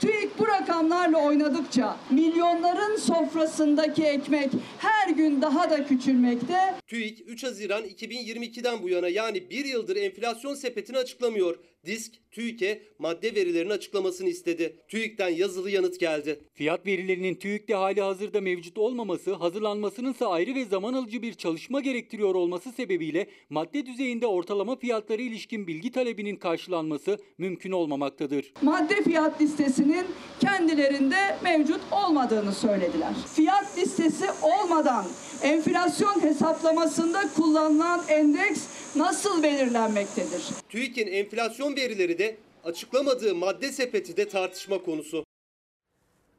[0.00, 0.31] TÜİK
[0.62, 6.74] rakamlarla oynadıkça milyonların sofrasındaki ekmek her gün daha da küçülmekte.
[6.86, 11.58] TÜİK 3 Haziran 2022'den bu yana yani bir yıldır enflasyon sepetini açıklamıyor.
[11.86, 14.76] Disk TÜİK'e madde verilerini açıklamasını istedi.
[14.88, 16.40] TÜİK'ten yazılı yanıt geldi.
[16.54, 21.80] Fiyat verilerinin TÜİK'te hali hazırda mevcut olmaması, hazırlanmasının ise ayrı ve zaman alıcı bir çalışma
[21.80, 28.52] gerektiriyor olması sebebiyle madde düzeyinde ortalama fiyatlara ilişkin bilgi talebinin karşılanması mümkün olmamaktadır.
[28.62, 30.06] Madde fiyat listesinin
[30.40, 33.14] kendilerinde mevcut olmadığını söylediler.
[33.34, 35.06] Fiyat listesi olmadan
[35.42, 38.66] enflasyon hesaplamasında kullanılan endeks
[38.96, 40.42] nasıl belirlenmektedir?
[40.68, 45.24] TÜİK'in enflasyon verileri de açıklamadığı madde sepeti de tartışma konusu.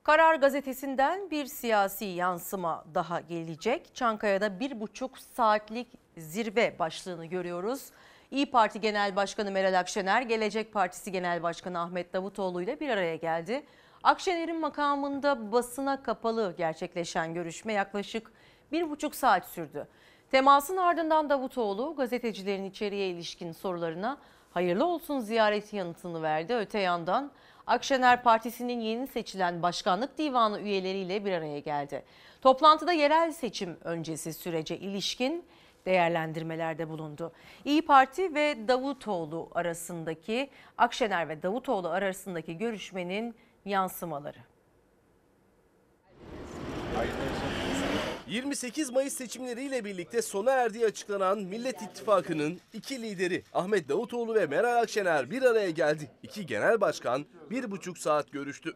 [0.04, 3.96] Karar gazetesinden bir siyasi yansıma daha gelecek.
[3.96, 7.82] Çankaya'da bir buçuk saatlik zirve başlığını görüyoruz.
[8.32, 13.16] İyi Parti Genel Başkanı Meral Akşener, Gelecek Partisi Genel Başkanı Ahmet Davutoğlu ile bir araya
[13.16, 13.64] geldi.
[14.04, 18.32] Akşener'in makamında basına kapalı gerçekleşen görüşme yaklaşık
[18.72, 19.88] bir buçuk saat sürdü.
[20.32, 24.18] Temasın ardından Davutoğlu gazetecilerin içeriye ilişkin sorularına
[24.54, 26.54] hayırlı olsun ziyareti yanıtını verdi.
[26.54, 27.32] Öte yandan
[27.68, 32.04] Akşener Partisi'nin yeni seçilen başkanlık divanı üyeleriyle bir araya geldi.
[32.42, 35.46] Toplantıda yerel seçim öncesi sürece ilişkin
[35.86, 37.32] değerlendirmelerde bulundu.
[37.66, 43.36] İyi Parti ve Davutoğlu arasındaki Akşener ve Davutoğlu arasındaki görüşmenin
[43.66, 44.40] yansımaları.
[48.34, 54.82] 28 Mayıs seçimleriyle birlikte sona erdiği açıklanan Millet İttifakı'nın iki lideri Ahmet Davutoğlu ve Meral
[54.82, 56.12] Akşener bir araya geldi.
[56.24, 58.74] İki genel başkan bir buçuk saat görüştü.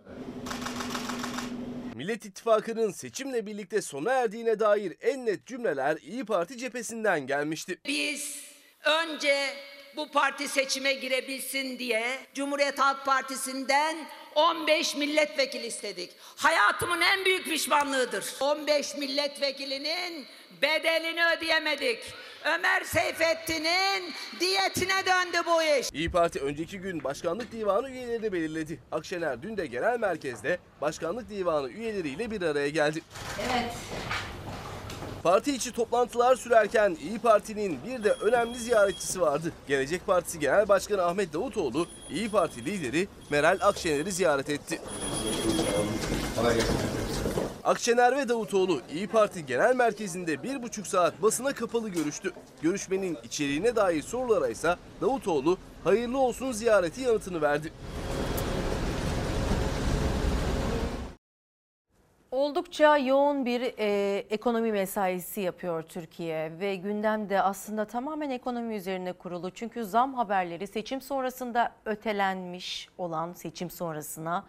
[1.95, 7.79] Millet İttifakı'nın seçimle birlikte sona erdiğine dair en net cümleler İyi Parti cephesinden gelmişti.
[7.87, 8.39] Biz
[8.83, 9.47] önce
[9.95, 13.97] bu parti seçime girebilsin diye Cumhuriyet Halk Partisi'nden
[14.37, 16.11] 15 milletvekili istedik.
[16.35, 18.35] Hayatımın en büyük pişmanlığıdır.
[18.39, 20.25] 15 milletvekilinin
[20.61, 22.13] bedelini ödeyemedik.
[22.45, 25.89] Ömer Seyfettin'in diyetine döndü bu iş.
[25.93, 28.79] İyi Parti önceki gün başkanlık divanı üyelerini belirledi.
[28.91, 33.01] Akşener dün de genel merkezde başkanlık divanı üyeleriyle bir araya geldi.
[33.51, 33.71] Evet.
[35.23, 39.51] Parti içi toplantılar sürerken İyi Parti'nin bir de önemli ziyaretçisi vardı.
[39.67, 44.81] Gelecek Partisi Genel Başkanı Ahmet Davutoğlu, İyi Parti lideri Meral Akşener'i ziyaret etti.
[47.63, 52.31] Akşener ve Davutoğlu İyi Parti Genel Merkezi'nde bir buçuk saat basına kapalı görüştü.
[52.61, 57.73] Görüşmenin içeriğine dair sorulara ise Davutoğlu hayırlı olsun ziyareti yanıtını verdi.
[62.67, 69.51] Oldukça yoğun bir e, ekonomi mesaisi yapıyor Türkiye ve gündemde aslında tamamen ekonomi üzerine kurulu.
[69.51, 74.45] Çünkü zam haberleri seçim sonrasında ötelenmiş olan seçim sonrasına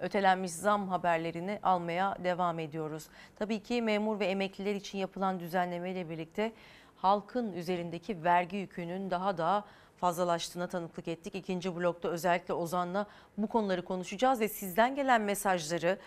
[0.00, 3.08] ötelenmiş zam haberlerini almaya devam ediyoruz.
[3.36, 6.52] Tabii ki memur ve emekliler için yapılan düzenlemeyle birlikte
[6.96, 9.64] halkın üzerindeki vergi yükünün daha da
[9.96, 11.34] fazlalaştığına tanıklık ettik.
[11.34, 13.06] İkinci blokta özellikle Ozan'la
[13.38, 15.98] bu konuları konuşacağız ve sizden gelen mesajları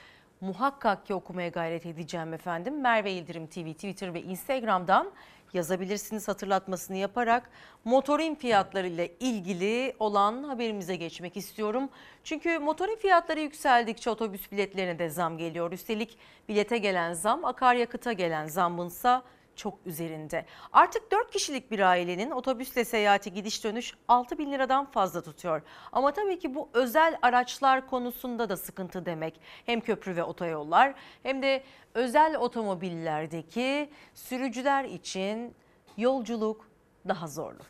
[0.41, 2.81] muhakkak ki okumaya gayret edeceğim efendim.
[2.81, 5.11] Merve İldirim TV, Twitter ve Instagram'dan
[5.53, 7.49] yazabilirsiniz hatırlatmasını yaparak.
[7.85, 11.89] Motorin fiyatları ile ilgili olan haberimize geçmek istiyorum.
[12.23, 15.71] Çünkü motorin fiyatları yükseldikçe otobüs biletlerine de zam geliyor.
[15.71, 16.17] Üstelik
[16.49, 19.23] bilete gelen zam akaryakıta gelen zammınsa
[19.55, 20.45] çok üzerinde.
[20.73, 25.61] Artık 4 kişilik bir ailenin otobüsle seyahati gidiş dönüş 6 bin liradan fazla tutuyor.
[25.91, 29.39] Ama tabii ki bu özel araçlar konusunda da sıkıntı demek.
[29.65, 31.63] Hem köprü ve otoyollar hem de
[31.93, 35.55] özel otomobillerdeki sürücüler için
[35.97, 36.67] yolculuk
[37.07, 37.61] daha zorlu.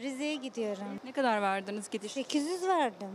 [0.00, 1.00] Rize'ye gidiyorum.
[1.04, 2.12] Ne kadar verdiniz gidiş?
[2.12, 3.08] 800 verdim.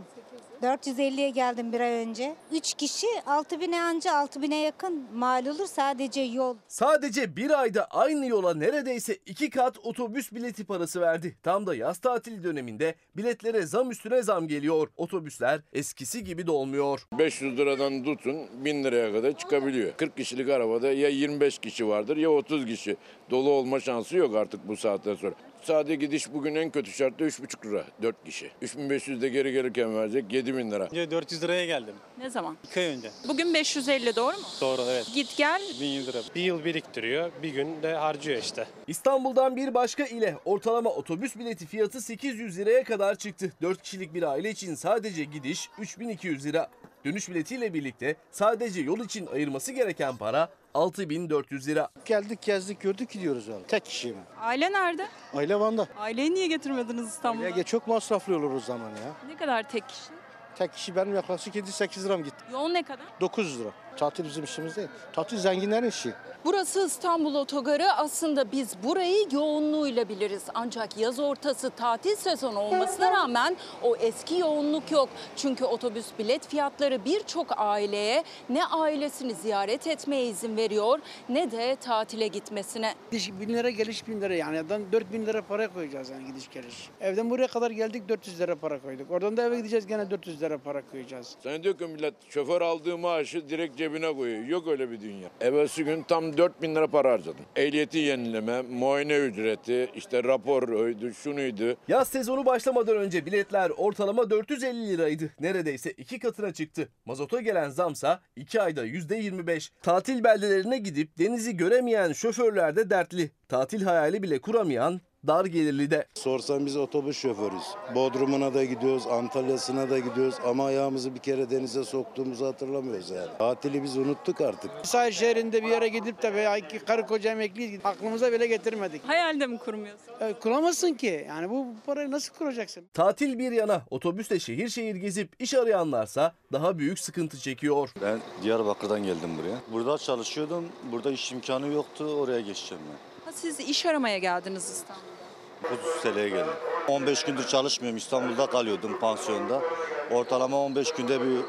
[0.62, 2.34] 450'ye geldim bir ay önce.
[2.52, 6.56] 3 kişi 6000'e anca 6000'e yakın mal olur sadece yol.
[6.68, 11.36] Sadece bir ayda aynı yola neredeyse iki kat otobüs bileti parası verdi.
[11.42, 14.88] Tam da yaz tatili döneminde biletlere zam üstüne zam geliyor.
[14.96, 17.06] Otobüsler eskisi gibi dolmuyor.
[17.18, 19.92] 500 liradan tutun 1000 liraya kadar çıkabiliyor.
[19.96, 22.96] 40 kişilik arabada ya 25 kişi vardır ya 30 kişi.
[23.30, 25.34] Dolu olma şansı yok artık bu saatten sonra.
[25.62, 28.50] Sade gidiş bugün en kötü şartta 3,5 lira 4 kişi.
[28.62, 31.10] 3500 de geri gelirken verecek 7000 lira.
[31.10, 31.94] 400 liraya geldim.
[32.18, 32.56] Ne zaman?
[32.64, 33.10] 2 ay önce.
[33.28, 34.42] Bugün 550 doğru mu?
[34.60, 35.06] Doğru evet.
[35.14, 36.18] Git gel 1100 lira.
[36.34, 38.66] Bir yıl biriktiriyor, bir gün de harcıyor işte.
[38.86, 43.52] İstanbul'dan bir başka ile ortalama otobüs bileti fiyatı 800 liraya kadar çıktı.
[43.62, 46.70] 4 kişilik bir aile için sadece gidiş 3200 lira.
[47.04, 51.88] Dönüş biletiyle birlikte sadece yol için ayırması gereken para 6400 lira.
[52.04, 53.66] Geldik gezdik gördük gidiyoruz abi.
[53.68, 54.16] Tek kişiyim.
[54.40, 55.06] aile nerede?
[55.34, 55.88] Aile Van'da.
[55.98, 57.46] Aileyi niye getirmediniz İstanbul'a?
[57.46, 59.12] Aileye çok masraflı olur o zaman ya.
[59.28, 60.17] Ne kadar tek kişi?
[60.58, 62.44] Tek kişi benim yaklaşık 7-8 liram gitti.
[62.52, 63.06] Yol ne kadar?
[63.20, 63.68] 900 lira.
[63.98, 64.88] Tatil bizim işimiz değil.
[65.12, 66.12] Tatil zenginlerin işi.
[66.44, 67.92] Burası İstanbul Otogarı.
[67.92, 70.42] Aslında biz burayı yoğunluğuyla biliriz.
[70.54, 75.08] Ancak yaz ortası tatil sezonu olmasına rağmen o eski yoğunluk yok.
[75.36, 82.26] Çünkü otobüs bilet fiyatları birçok aileye ne ailesini ziyaret etmeye izin veriyor ne de tatile
[82.26, 82.94] gitmesine.
[83.10, 84.60] Gidiş 1000 lira geliş 1000 lira yani.
[84.60, 86.88] Oradan 4000 lira para koyacağız yani gidiş geliş.
[87.00, 89.10] Evden buraya kadar geldik 400 lira para koyduk.
[89.10, 91.36] Oradan da eve gideceğiz gene 400 lira para koyacağız.
[91.42, 94.44] Sen diyor ki millet şoför aldığı maaşı direkt cebine koyuyor.
[94.44, 95.28] Yok öyle bir dünya.
[95.40, 97.44] Evvelsi gün tam 4000 lira para harcadım.
[97.56, 101.76] Ehliyeti yenileme, muayene ücreti, işte rapor oydu, şunuydu.
[101.88, 105.30] Yaz sezonu başlamadan önce biletler ortalama 450 liraydı.
[105.40, 106.88] Neredeyse iki katına çıktı.
[107.04, 109.70] Mazota gelen zamsa 2 ayda %25.
[109.82, 113.30] Tatil beldelerine gidip denizi göremeyen şoförler de dertli.
[113.48, 116.06] Tatil hayali bile kuramayan dar gelirli de.
[116.14, 117.62] Sorsan biz otobüs şoförüz.
[117.94, 123.28] Bodrum'una da gidiyoruz, Antalya'sına da gidiyoruz ama ayağımızı bir kere denize soktuğumuzu hatırlamıyoruz yani.
[123.38, 124.70] Tatili biz unuttuk artık.
[124.82, 129.02] Sahil şehrinde bir yere gidip de veya iki karı koca emekliyiz aklımıza bile getirmedik.
[129.08, 130.12] Hayalde mi kurmuyorsun?
[130.20, 131.24] E, kuramazsın ki.
[131.28, 132.84] Yani bu parayı nasıl kuracaksın?
[132.94, 137.90] Tatil bir yana otobüsle şehir şehir gezip iş arayanlarsa daha büyük sıkıntı çekiyor.
[138.02, 139.56] Ben Diyarbakır'dan geldim buraya.
[139.72, 140.68] Burada çalışıyordum.
[140.92, 142.04] Burada iş imkanı yoktu.
[142.04, 143.24] Oraya geçeceğim ben.
[143.24, 145.17] Ha, siz iş aramaya geldiniz İstanbul'a.
[145.64, 146.54] 30 TL'ye geldim.
[146.88, 147.96] 15 gündür çalışmıyorum.
[147.96, 149.62] İstanbul'da kalıyordum pansiyonda.
[150.10, 151.40] Ortalama 15 günde bir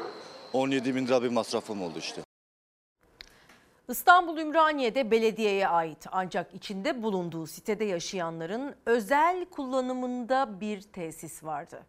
[0.52, 2.22] 17 bin lira bir masrafım oldu işte.
[3.88, 11.82] İstanbul Ümraniye'de belediyeye ait ancak içinde bulunduğu sitede yaşayanların özel kullanımında bir tesis vardı.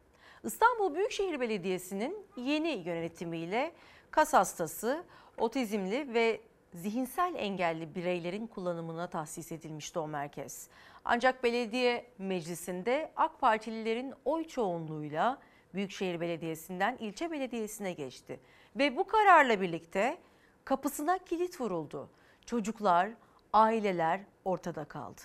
[0.43, 3.71] İstanbul Büyükşehir Belediyesi'nin yeni yönetimiyle
[4.11, 5.03] kas hastası,
[5.37, 6.41] otizmli ve
[6.73, 10.67] zihinsel engelli bireylerin kullanımına tahsis edilmişti o merkez.
[11.05, 15.37] Ancak belediye meclisinde AK Partililerin oy çoğunluğuyla
[15.73, 18.39] Büyükşehir Belediyesi'nden ilçe belediyesine geçti.
[18.75, 20.17] Ve bu kararla birlikte
[20.65, 22.09] kapısına kilit vuruldu.
[22.45, 23.09] Çocuklar,
[23.53, 25.21] aileler ortada kaldı.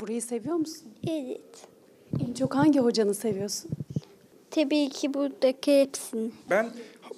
[0.00, 0.94] Burayı seviyor musun?
[1.08, 1.68] Evet.
[2.28, 3.70] En çok hangi hocanı seviyorsun?
[4.50, 6.30] Tabii ki buradaki hepsini.
[6.50, 6.70] Ben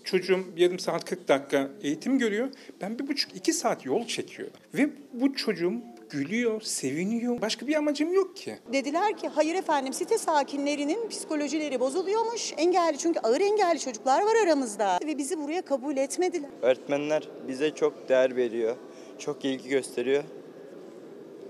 [0.04, 2.48] çocuğum yarım saat 40 dakika eğitim görüyor.
[2.80, 4.54] Ben bir buçuk iki saat yol çekiyorum.
[4.74, 5.74] Ve bu çocuğum
[6.10, 7.40] gülüyor, seviniyor.
[7.40, 8.58] Başka bir amacım yok ki.
[8.72, 12.52] Dediler ki hayır efendim site sakinlerinin psikolojileri bozuluyormuş.
[12.56, 14.98] Engelli çünkü ağır engelli çocuklar var aramızda.
[15.06, 16.50] Ve bizi buraya kabul etmediler.
[16.62, 18.76] Öğretmenler bize çok değer veriyor.
[19.18, 20.24] Çok ilgi gösteriyor.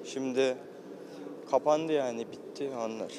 [0.05, 0.57] Şimdi
[1.51, 3.13] kapandı yani bitti onlar.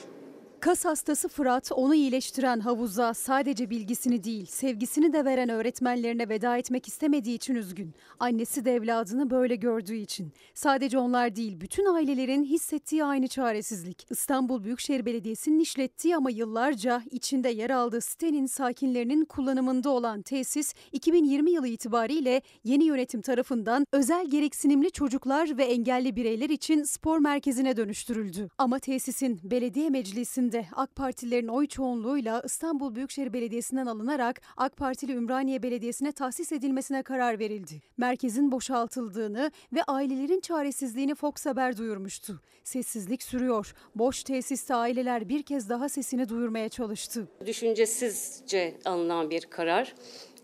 [0.64, 6.88] Kas hastası Fırat onu iyileştiren havuza sadece bilgisini değil sevgisini de veren öğretmenlerine veda etmek
[6.88, 7.94] istemediği için üzgün.
[8.20, 10.34] Annesi de evladını böyle gördüğü için.
[10.54, 14.06] Sadece onlar değil bütün ailelerin hissettiği aynı çaresizlik.
[14.10, 21.52] İstanbul Büyükşehir Belediyesi'nin işlettiği ama yıllarca içinde yer aldığı sitenin sakinlerinin kullanımında olan tesis 2020
[21.52, 28.50] yılı itibariyle yeni yönetim tarafından özel gereksinimli çocuklar ve engelli bireyler için spor merkezine dönüştürüldü.
[28.58, 35.64] Ama tesisin belediye meclisinde AK Partililerin oy çoğunluğuyla İstanbul Büyükşehir Belediyesi'nden alınarak AK Partili Ümraniye
[35.64, 37.82] Belediyesi'ne tahsis edilmesine karar verildi.
[37.98, 42.42] Merkezin boşaltıldığını ve ailelerin çaresizliğini Fox Haber duyurmuştu.
[42.64, 43.74] Sessizlik sürüyor.
[43.96, 47.28] Boş tesiste aileler bir kez daha sesini duyurmaya çalıştı.
[47.46, 49.96] Düşüncesizce alınan bir karar.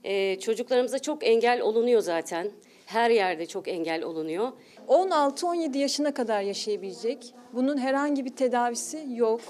[0.04, 2.52] Ee, çocuklarımıza çok engel olunuyor zaten.
[2.86, 4.52] Her yerde çok engel olunuyor.
[4.88, 7.34] 16-17 yaşına kadar yaşayabilecek.
[7.54, 9.42] Bunun herhangi bir tedavisi yok.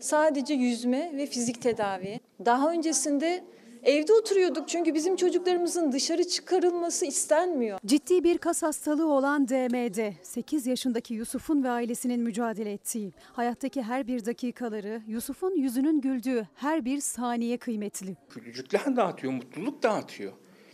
[0.00, 2.20] Sadece yüzme ve fizik tedavi.
[2.44, 3.44] Daha öncesinde
[3.82, 7.78] Evde oturuyorduk çünkü bizim çocuklarımızın dışarı çıkarılması istenmiyor.
[7.86, 14.06] Ciddi bir kas hastalığı olan DMD, 8 yaşındaki Yusuf'un ve ailesinin mücadele ettiği, hayattaki her
[14.06, 18.16] bir dakikaları, Yusuf'un yüzünün güldüğü her bir saniye kıymetli.
[18.34, 20.32] Gülücükler dağıtıyor, mutluluk dağıtıyor.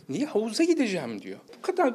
[0.09, 1.39] Niye havuza gideceğim diyor.
[1.57, 1.93] Bu kadar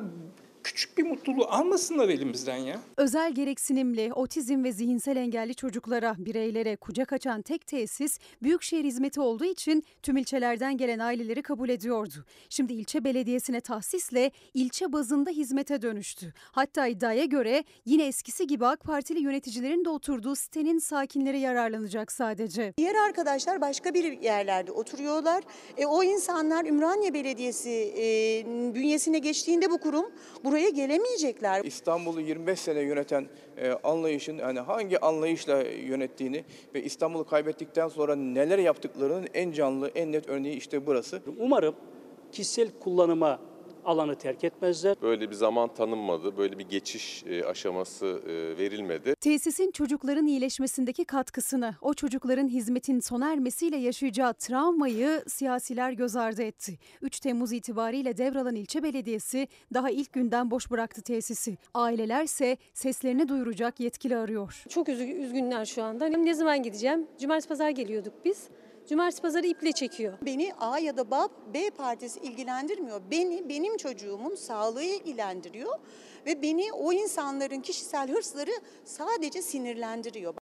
[0.65, 2.81] küçük bir mutluluğu almasınlar elimizden ya.
[2.97, 9.45] Özel gereksinimli, otizm ve zihinsel engelli çocuklara, bireylere kucak açan tek tesis Büyükşehir hizmeti olduğu
[9.45, 12.25] için tüm ilçelerden gelen aileleri kabul ediyordu.
[12.49, 16.35] Şimdi ilçe belediyesine tahsisle ilçe bazında hizmete dönüştü.
[16.53, 22.75] Hatta iddiaya göre yine eskisi gibi AK Partili yöneticilerin de oturduğu sitenin sakinleri yararlanacak sadece.
[22.77, 25.45] Diğer arkadaşlar başka bir yerlerde oturuyorlar.
[25.77, 28.05] E, o insanlar Ümraniye Belediyesi e,
[28.75, 30.13] bünyesine geçtiğinde bu kurum
[30.51, 31.65] buraya gelemeyecekler.
[31.65, 33.27] İstanbul'u 25 sene yöneten
[33.57, 36.45] e, anlayışın yani hangi anlayışla yönettiğini
[36.75, 41.23] ve İstanbul'u kaybettikten sonra neler yaptıklarının en canlı, en net örneği işte burası.
[41.39, 41.75] Umarım
[42.33, 43.41] kişisel kullanıma
[43.91, 44.97] alanı terk etmezler.
[45.03, 49.15] Böyle bir zaman tanınmadı, böyle bir geçiş e, aşaması e, verilmedi.
[49.21, 56.79] Tesisin çocukların iyileşmesindeki katkısını, o çocukların hizmetin sona ermesiyle yaşayacağı travmayı siyasiler göz ardı etti.
[57.03, 61.59] 3 Temmuz itibariyle devralan ilçe belediyesi daha ilk günden boş bıraktı tesisi.
[61.75, 64.65] Ailelerse seslerini duyuracak yetkili arıyor.
[64.69, 66.07] Çok üzgünler şu anda.
[66.07, 67.07] Ne zaman gideceğim?
[67.21, 68.49] Cumartesi pazar geliyorduk biz.
[68.89, 70.19] Cumartesi pazarı iple çekiyor.
[70.23, 73.01] Beni A ya da B partisi ilgilendirmiyor.
[73.11, 75.79] Beni, benim çocuğumun sağlığı ilgilendiriyor
[76.27, 78.51] ve beni o insanların kişisel hırsları
[78.85, 80.35] sadece sinirlendiriyor.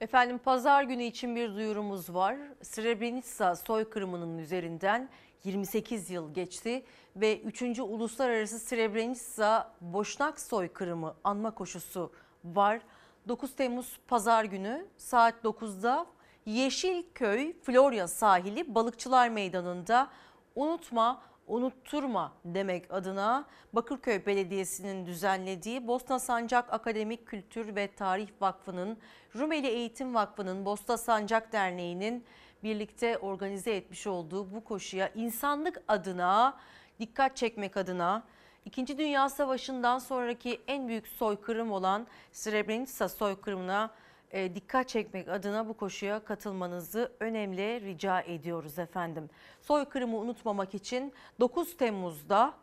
[0.00, 2.36] Efendim pazar günü için bir duyurumuz var.
[2.62, 5.08] Srebrenica soykırımının üzerinden
[5.44, 6.84] 28 yıl geçti
[7.16, 7.62] ve 3.
[7.78, 12.12] Uluslararası Srebrenica Boşnak soykırımı anma koşusu
[12.44, 12.80] var.
[13.28, 16.06] 9 Temmuz pazar günü saat 9'da
[16.48, 20.08] Yeşilköy Florya sahili Balıkçılar Meydanı'nda
[20.54, 28.98] unutma unutturma demek adına Bakırköy Belediyesi'nin düzenlediği Bosna Sancak Akademik Kültür ve Tarih Vakfı'nın,
[29.36, 32.24] Rumeli Eğitim Vakfı'nın, Bosna Sancak Derneği'nin
[32.62, 36.56] birlikte organize etmiş olduğu bu koşuya insanlık adına
[37.00, 38.22] dikkat çekmek adına
[38.64, 43.90] İkinci Dünya Savaşı'ndan sonraki en büyük soykırım olan Srebrenica soykırımına
[44.32, 49.30] e, dikkat çekmek adına bu koşuya katılmanızı önemli rica ediyoruz efendim.
[49.62, 52.54] Soykırımı unutmamak için 9 Temmuz'da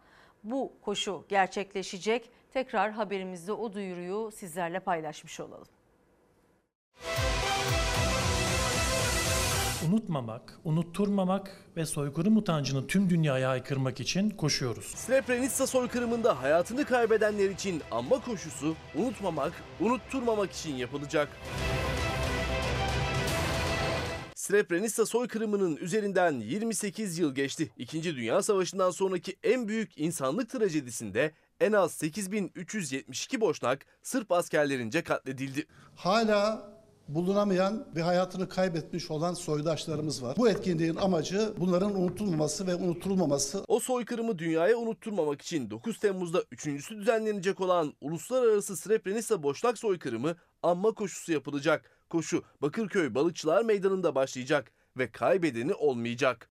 [0.43, 2.31] bu koşu gerçekleşecek.
[2.53, 5.67] Tekrar haberimizde o duyuruyu sizlerle paylaşmış olalım.
[9.89, 14.85] Unutmamak, unutturmamak ve soykırım utancını tüm dünyaya haykırmak için koşuyoruz.
[14.85, 21.29] Srebrenica soykırımında hayatını kaybedenler için anma koşusu unutmamak, unutturmamak için yapılacak.
[24.35, 27.71] Srebrenica soykırımının üzerinden 28 yıl geçti.
[27.77, 35.65] İkinci Dünya Savaşı'ndan sonraki en büyük insanlık trajedisinde en az 8372 Boşnak Sırp askerlerince katledildi.
[35.95, 36.74] Hala
[37.07, 40.37] bulunamayan ve hayatını kaybetmiş olan soydaşlarımız var.
[40.37, 43.63] Bu etkinliğin amacı bunların unutulmaması ve unutulmaması.
[43.67, 50.91] O soykırımı dünyaya unutturmamak için 9 Temmuz'da üçüncüsü düzenlenecek olan Uluslararası Srebrenica Boşnak Soykırımı anma
[50.91, 51.91] koşusu yapılacak.
[52.09, 56.49] Koşu Bakırköy Balıkçılar Meydanı'nda başlayacak ve kaybedeni olmayacak.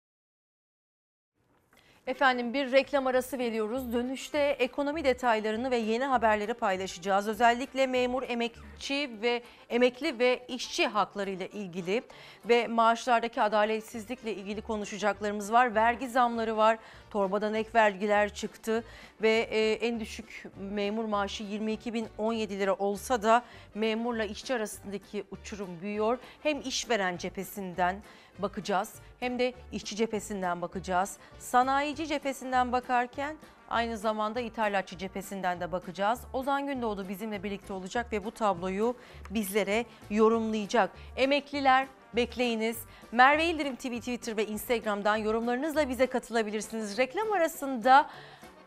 [2.07, 3.93] Efendim bir reklam arası veriyoruz.
[3.93, 7.29] Dönüşte ekonomi detaylarını ve yeni haberleri paylaşacağız.
[7.29, 12.03] Özellikle memur, emekçi ve emekli ve işçi hakları ile ilgili
[12.45, 15.75] ve maaşlardaki adaletsizlikle ilgili konuşacaklarımız var.
[15.75, 16.79] Vergi zamları var.
[17.11, 18.85] Torbadan ek vergiler çıktı
[19.23, 23.45] ve e, en düşük memur maaşı 22.017 lira olsa da
[23.75, 26.19] memurla işçi arasındaki uçurum büyüyor.
[26.43, 28.03] Hem işveren cephesinden
[28.39, 31.17] bakacağız hem de işçi cephesinden bakacağız.
[31.39, 33.37] Sanayici cephesinden bakarken
[33.71, 36.21] aynı zamanda ithalatçı cephesinden de bakacağız.
[36.33, 38.97] Ozan Gündoğdu bizimle birlikte olacak ve bu tabloyu
[39.31, 40.91] bizlere yorumlayacak.
[41.16, 42.77] Emekliler bekleyiniz.
[43.12, 46.99] Merve İldirim TV Twitter ve Instagram'dan yorumlarınızla bize katılabilirsiniz.
[46.99, 48.11] Reklam arasında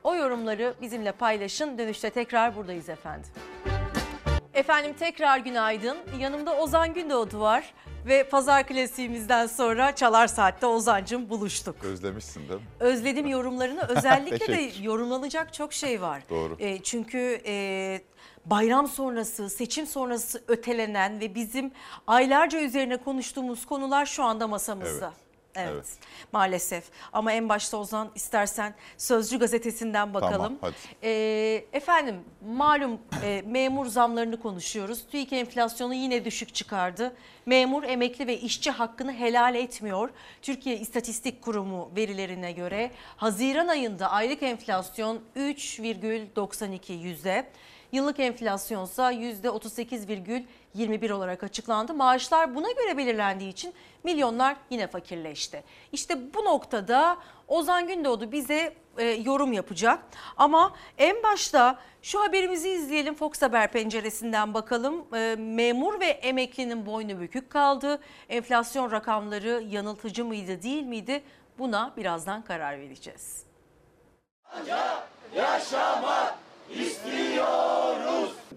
[0.04, 1.78] o yorumları bizimle paylaşın.
[1.78, 3.30] Dönüşte tekrar buradayız efendim.
[4.54, 5.98] Efendim tekrar günaydın.
[6.20, 7.74] Yanımda Ozan Gündoğdu var
[8.06, 11.84] ve pazar klasiğimizden sonra Çalar Saat'te Ozan'cım buluştuk.
[11.84, 12.66] Özlemişsin değil mi?
[12.80, 13.82] Özledim yorumlarını.
[13.88, 16.24] Özellikle de yorumlanacak çok şey var.
[16.30, 16.56] Doğru.
[16.60, 18.02] E, çünkü e,
[18.46, 21.72] bayram sonrası, seçim sonrası ötelenen ve bizim
[22.08, 25.06] aylarca üzerine konuştuğumuz konular şu anda masamızda.
[25.08, 25.23] Evet,
[25.56, 25.86] Evet.
[26.32, 26.84] maalesef.
[27.14, 30.32] Ama en başta Ozan istersen Sözcü gazetesinden bakalım.
[30.34, 30.76] Tamam, hadi.
[31.04, 32.16] Ee, efendim
[32.48, 35.06] malum e, memur zamlarını konuşuyoruz.
[35.12, 37.16] TÜİK enflasyonu yine düşük çıkardı.
[37.46, 40.10] Memur, emekli ve işçi hakkını helal etmiyor.
[40.42, 47.48] Türkiye İstatistik Kurumu verilerine göre Haziran ayında aylık enflasyon 3,92 yüzde.
[47.92, 49.12] Yıllık enflasyonsa
[50.76, 51.94] %38,21 olarak açıklandı.
[51.94, 55.64] Maaşlar buna göre belirlendiği için milyonlar yine fakirleşti.
[55.92, 57.18] İşte bu noktada
[57.48, 60.00] Ozan Gündoğdu bize e, yorum yapacak.
[60.38, 65.16] Ama en başta şu haberimizi izleyelim Fox Haber penceresinden bakalım.
[65.16, 68.00] E, memur ve emeklinin boynu bükük kaldı.
[68.30, 71.24] Enflasyon rakamları yanıltıcı mıydı değil miydi?
[71.60, 73.44] Buna birazdan karar vereceğiz.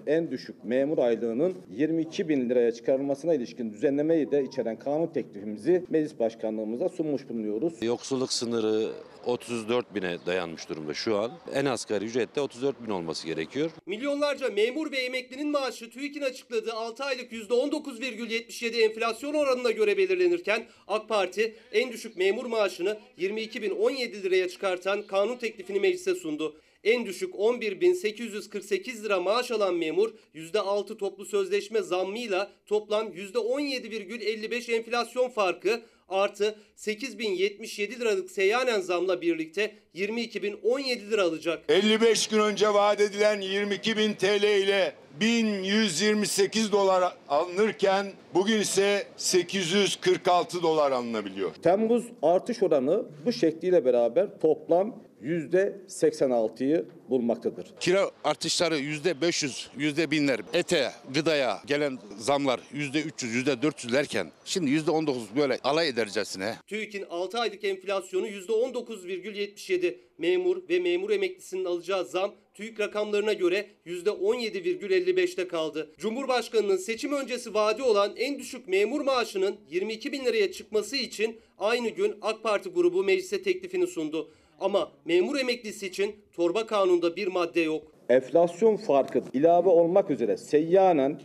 [0.07, 6.19] En düşük memur aylığının 22 bin liraya çıkarılmasına ilişkin düzenlemeyi de içeren kanun teklifimizi meclis
[6.19, 7.83] başkanlığımıza sunmuş bulunuyoruz.
[7.83, 8.93] Yoksulluk sınırı
[9.27, 11.33] 34 bine dayanmış durumda şu an.
[11.55, 13.71] En asgari ücret de 34 bin olması gerekiyor.
[13.87, 21.09] Milyonlarca memur ve emeklinin maaşı TÜİK'in açıkladığı 6 aylık %19,77 enflasyon oranına göre belirlenirken AK
[21.09, 26.57] Parti en düşük memur maaşını 22.017 liraya çıkartan kanun teklifini meclise sundu.
[26.87, 35.83] En düşük 11.848 lira maaş alan memur %6 toplu sözleşme zammıyla toplam %17,55 enflasyon farkı
[36.09, 41.63] artı 8.077 liralık seyyanen zamla birlikte 22.017 lira alacak.
[41.69, 50.63] 55 gün önce vaat edilen 22 bin TL ile 1128 dolar alınırken bugün ise 846
[50.63, 51.55] dolar alınabiliyor.
[51.55, 57.67] Temmuz artış oranı bu şekliyle beraber toplam %86'yı bulmaktadır.
[57.81, 64.31] Kira artışları yüzde 500, yüzde binler, ete, gıdaya gelen zamlar yüzde 300, yüzde 400 derken
[64.45, 66.55] şimdi yüzde 19 böyle alay edercesine.
[66.67, 69.97] TÜİK'in 6 aylık enflasyonu %19,77.
[70.19, 75.91] Memur ve memur emeklisinin alacağı zam TÜİK rakamlarına göre %17,55'te kaldı.
[75.99, 81.89] Cumhurbaşkanının seçim öncesi vaadi olan en düşük memur maaşının 22 bin liraya çıkması için aynı
[81.89, 84.31] gün AK Parti grubu meclise teklifini sundu.
[84.61, 87.83] Ama memur emeklisi için torba kanunda bir madde yok.
[88.09, 91.21] Enflasyon farkı ilave olmak üzere seyyanen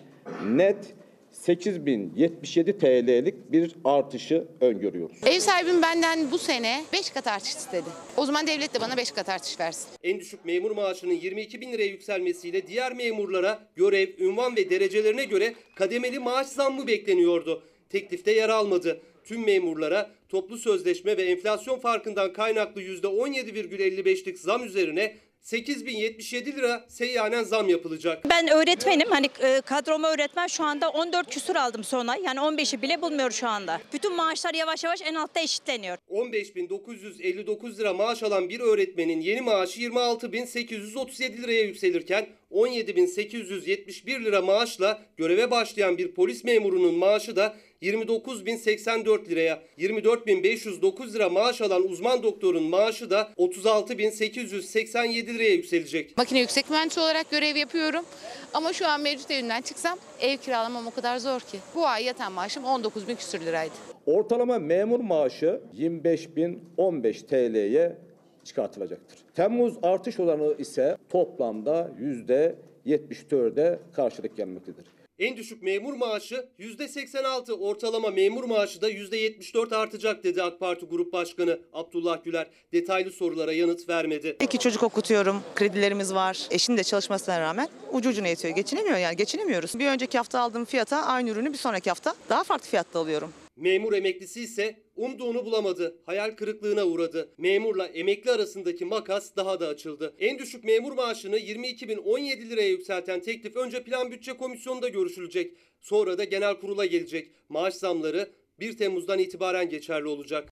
[0.46, 0.94] net
[1.32, 5.18] 8077 TL'lik bir artışı öngörüyoruz.
[5.26, 7.90] Ev sahibim benden bu sene 5 kat artış istedi.
[8.18, 9.90] O zaman devlet de bana 5 kat artış versin.
[10.04, 15.54] En düşük memur maaşının 22 bin liraya yükselmesiyle diğer memurlara görev, ünvan ve derecelerine göre
[15.76, 17.64] kademeli maaş zammı bekleniyordu.
[17.90, 19.02] Teklifte yer almadı.
[19.32, 27.70] Tüm memurlara toplu sözleşme ve enflasyon farkından kaynaklı %17,55'lik zam üzerine 8077 lira seyyanen zam
[27.70, 28.30] yapılacak.
[28.30, 29.10] Ben öğretmenim.
[29.10, 32.16] Hani e, kadroma öğretmen şu anda 14 küsur aldım sona.
[32.16, 33.82] Yani 15'i bile bulmuyor şu anda.
[33.94, 35.98] Bütün maaşlar yavaş yavaş en altta eşitleniyor.
[36.10, 45.52] 15.959 lira maaş alan bir öğretmenin yeni maaşı 26.837 liraya yükselirken 17.871 lira maaşla göreve
[45.52, 53.10] başlayan bir polis memurunun maaşı da 29.084 liraya, 24.509 lira maaş alan uzman doktorun maaşı
[53.10, 56.18] da 36.887 liraya yükselecek.
[56.18, 58.06] Makine yüksek mühendisi olarak görev yapıyorum.
[58.54, 61.58] Ama şu an mevcut evimden çıksam ev kiralamam o kadar zor ki.
[61.76, 63.74] Bu ay yatan maaşım 19 bin küsür liraydı.
[64.06, 67.98] Ortalama memur maaşı 25.015 TL'ye
[68.44, 69.20] çıkartılacaktır.
[69.36, 71.92] Temmuz artış oranı ise toplamda
[72.86, 74.86] %74'e karşılık gelmektedir.
[75.22, 81.14] En düşük memur maaşı %86, ortalama memur maaşı da %74 artacak dedi AK Parti Grup
[81.14, 82.48] Başkanı Abdullah Güler.
[82.74, 84.38] Detaylı sorulara yanıt vermedi.
[84.40, 86.48] İki çocuk okutuyorum, kredilerimiz var.
[86.52, 88.56] Eşim de çalışmasına rağmen ucu ucuna yetiyor.
[88.56, 89.80] Geçinemiyor yani geçinemiyoruz.
[89.80, 93.34] Bir önceki hafta aldığım fiyata aynı ürünü bir sonraki hafta daha farklı fiyatta alıyorum.
[93.58, 95.98] Memur emeklisi ise umduğunu bulamadı.
[96.06, 97.34] Hayal kırıklığına uğradı.
[97.38, 100.14] Memurla emekli arasındaki makas daha da açıldı.
[100.20, 105.58] En düşük memur maaşını 22.017 liraya yükselten teklif önce Plan Bütçe Komisyonu'nda görüşülecek.
[105.82, 107.32] Sonra da genel kurula gelecek.
[107.50, 110.50] Maaş zamları 1 Temmuz'dan itibaren geçerli olacak.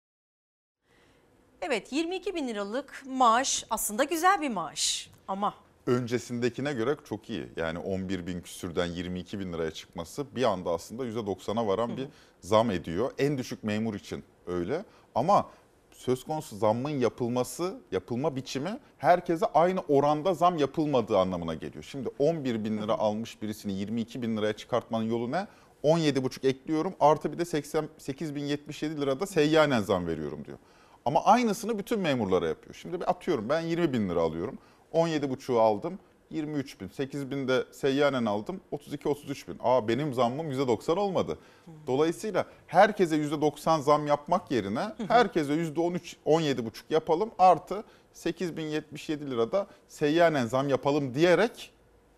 [1.63, 5.55] Evet 22 bin liralık maaş aslında güzel bir maaş ama
[5.87, 7.49] öncesindekine göre çok iyi.
[7.57, 12.09] Yani 11 bin küsürden 22 bin liraya çıkması bir anda aslında %90'a varan bir
[12.41, 13.11] zam ediyor.
[13.19, 14.85] En düşük memur için öyle
[15.15, 15.47] ama
[15.93, 21.85] söz konusu zammın yapılması, yapılma biçimi herkese aynı oranda zam yapılmadığı anlamına geliyor.
[21.85, 25.47] Şimdi 11 bin lira almış birisini 22 bin liraya çıkartmanın yolu ne?
[25.85, 30.59] 17,5 ekliyorum artı bir de 88.077 lirada seyyanen zam veriyorum diyor.
[31.05, 32.75] Ama aynısını bütün memurlara yapıyor.
[32.75, 34.59] Şimdi bir atıyorum ben 20 bin lira alıyorum.
[34.97, 35.99] 17,5'u aldım.
[36.31, 36.89] 23 bin.
[36.89, 38.61] 8 bin de seyyanen aldım.
[38.73, 39.57] 32-33 bin.
[39.63, 41.39] Aa benim zammım %90 olmadı.
[41.87, 47.31] Dolayısıyla herkese %90 zam yapmak yerine herkese %13, 17,5 yapalım.
[47.39, 51.71] Artı 8077 lirada seyyanen zam yapalım diyerek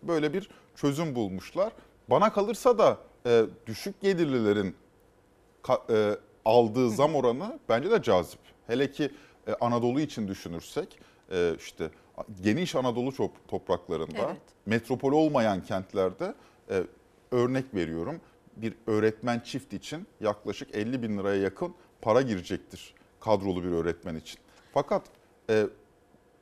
[0.03, 1.73] böyle bir çözüm bulmuşlar.
[2.09, 4.75] Bana kalırsa da e, düşük gelirlilerin
[5.63, 8.39] ka- e, aldığı zam oranı bence de cazip.
[8.67, 9.11] Hele ki
[9.47, 10.99] e, Anadolu için düşünürsek
[11.31, 11.89] e, işte
[12.41, 13.13] geniş Anadolu
[13.47, 14.41] topraklarında Evet.
[14.65, 16.33] metropol olmayan kentlerde
[16.69, 16.83] e,
[17.31, 18.21] örnek veriyorum
[18.55, 24.39] bir öğretmen çift için yaklaşık 50 bin liraya yakın para girecektir kadrolu bir öğretmen için.
[24.73, 25.03] Fakat
[25.49, 25.65] e,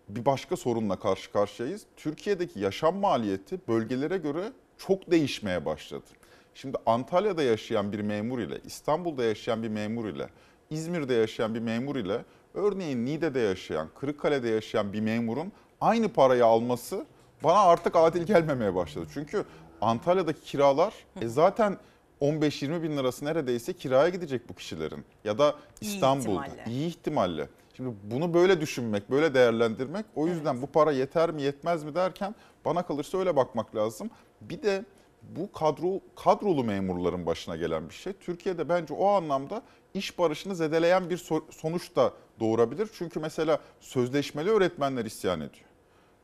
[0.09, 1.85] bir başka sorunla karşı karşıyayız.
[1.97, 6.05] Türkiye'deki yaşam maliyeti bölgelere göre çok değişmeye başladı.
[6.53, 10.29] Şimdi Antalya'da yaşayan bir memur ile, İstanbul'da yaşayan bir memur ile,
[10.69, 17.05] İzmir'de yaşayan bir memur ile, örneğin Niğde'de yaşayan, Kırıkkale'de yaşayan bir memurun aynı parayı alması
[17.43, 19.05] bana artık adil gelmemeye başladı.
[19.13, 19.45] Çünkü
[19.81, 21.77] Antalya'daki kiralar e zaten
[22.21, 25.05] 15-20 bin lirası neredeyse kiraya gidecek bu kişilerin.
[25.23, 26.45] Ya da İyi İstanbul'da.
[26.45, 26.63] ihtimalle.
[26.67, 27.49] İyi ihtimalle.
[27.73, 32.35] Şimdi bunu böyle düşünmek, böyle değerlendirmek o yüzden bu para yeter mi yetmez mi derken
[32.65, 34.09] bana kalırsa öyle bakmak lazım.
[34.41, 34.85] Bir de
[35.21, 38.13] bu kadro kadrolu memurların başına gelen bir şey.
[38.13, 39.61] Türkiye'de bence o anlamda
[39.93, 42.89] iş barışını zedeleyen bir so- sonuç da doğurabilir.
[42.93, 45.65] Çünkü mesela sözleşmeli öğretmenler isyan ediyor.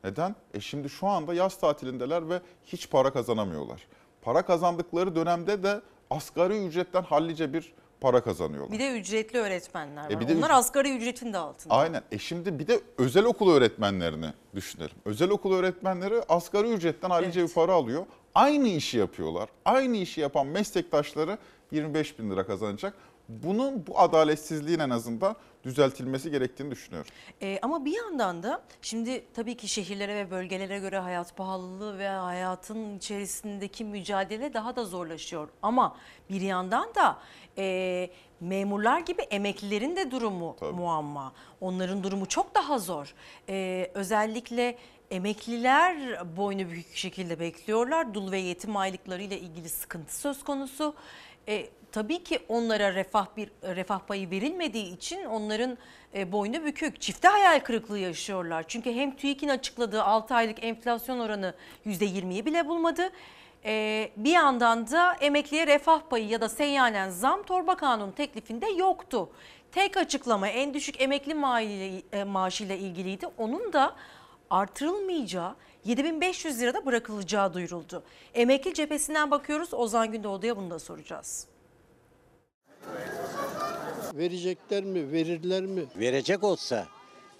[0.04, 0.36] Neden?
[0.54, 3.88] E şimdi şu anda yaz tatilindeler ve hiç para kazanamıyorlar.
[4.22, 8.72] Para kazandıkları dönemde de asgari ücretten hallice bir para kazanıyorlar.
[8.72, 10.12] Bir de ücretli öğretmenler var.
[10.12, 11.74] E bir de Onlar üc- asgari ücretin de altında.
[11.74, 12.02] Aynen.
[12.12, 14.96] E şimdi bir de özel okul öğretmenlerini düşünelim.
[15.06, 18.06] Özel okul öğretmenleri asgari ücretten hallice bir para alıyor.
[18.36, 19.50] Aynı işi yapıyorlar.
[19.66, 21.38] Aynı işi yapan meslektaşları
[21.72, 22.94] 25 bin lira kazanacak.
[23.30, 27.12] Bunun bu adaletsizliğin en azından düzeltilmesi gerektiğini düşünüyorum.
[27.42, 32.08] Ee, ama bir yandan da şimdi tabii ki şehirlere ve bölgelere göre hayat pahalılığı ve
[32.08, 35.50] hayatın içerisindeki mücadele daha da zorlaşıyor.
[35.62, 35.98] Ama
[36.30, 37.18] bir yandan da
[37.58, 38.10] e,
[38.40, 41.34] memurlar gibi emeklilerin de durumu muamma.
[41.62, 43.14] Onların durumu çok daha zor.
[43.50, 44.78] Ee, özellikle
[45.12, 45.98] emekliler
[46.38, 48.14] boynu büyük şekilde bekliyorlar.
[48.14, 50.96] Dul ve yetim aylıklarıyla ilgili sıkıntı söz konusu.
[51.48, 55.78] E, tabii ki onlara refah bir refah payı verilmediği için onların
[56.16, 57.02] e, boynu bükük.
[57.02, 58.66] Çifte hayal kırıklığı yaşıyorlar.
[58.68, 61.54] Çünkü hem TÜİK'in açıkladığı 6 aylık enflasyon oranı
[61.86, 63.10] %20'yi bile bulmadı.
[63.66, 69.30] E, bir yandan da emekliye refah payı ya da seyyanen zam torba kanun teklifinde yoktu.
[69.72, 71.34] Tek açıklama en düşük emekli
[72.26, 73.28] maaşıyla, e, ilgiliydi.
[73.38, 73.96] Onun da
[74.50, 75.56] artırılmayacağı
[75.86, 78.04] 7500 lirada bırakılacağı duyuruldu.
[78.34, 79.74] Emekli cephesinden bakıyoruz.
[79.74, 81.48] Ozan Gündoğdu'ya bunu da soracağız.
[84.14, 85.86] Verecekler mi, verirler mi?
[86.00, 86.88] Verecek olsa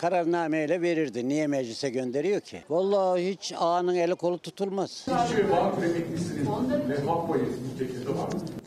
[0.04, 1.30] kararnameyle verirdi.
[1.30, 2.64] Niye meclise gönderiyor ki?
[2.70, 5.06] Vallahi hiç ağanın eli kolu tutulmaz.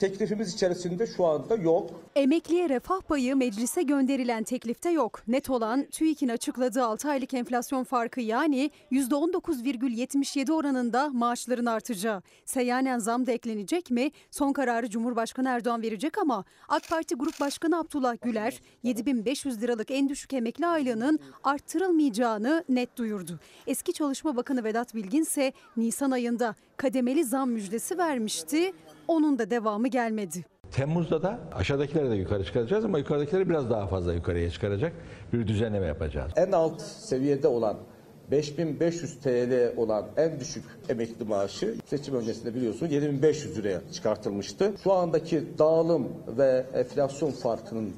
[0.01, 1.91] Teklifimiz içerisinde şu anda yok.
[2.17, 5.23] Emekliye refah payı meclise gönderilen teklifte yok.
[5.29, 12.23] Net olan TÜİK'in açıkladığı 6 aylık enflasyon farkı yani %19,77 oranında maaşların artacağı.
[12.45, 14.11] Seyyanen zam da eklenecek mi?
[14.31, 20.09] Son kararı Cumhurbaşkanı Erdoğan verecek ama AK Parti Grup Başkanı Abdullah Güler 7500 liralık en
[20.09, 23.39] düşük emekli aylığının arttırılmayacağını net duyurdu.
[23.67, 28.73] Eski Çalışma Bakanı Vedat Bilgin ise Nisan ayında kademeli zam müjdesi vermişti.
[29.09, 30.45] Onun da devamı gelmedi.
[30.71, 34.93] Temmuz'da da aşağıdakileri de yukarı çıkaracağız ama yukarıdakileri biraz daha fazla yukarıya çıkaracak
[35.33, 36.33] bir düzenleme yapacağız.
[36.37, 37.77] En alt seviyede olan
[38.31, 44.73] 5500 TL olan en düşük emekli maaşı seçim öncesinde biliyorsun 7500 liraya çıkartılmıştı.
[44.85, 46.09] Şu andaki dağılım
[46.39, 47.93] ve enflasyon farkının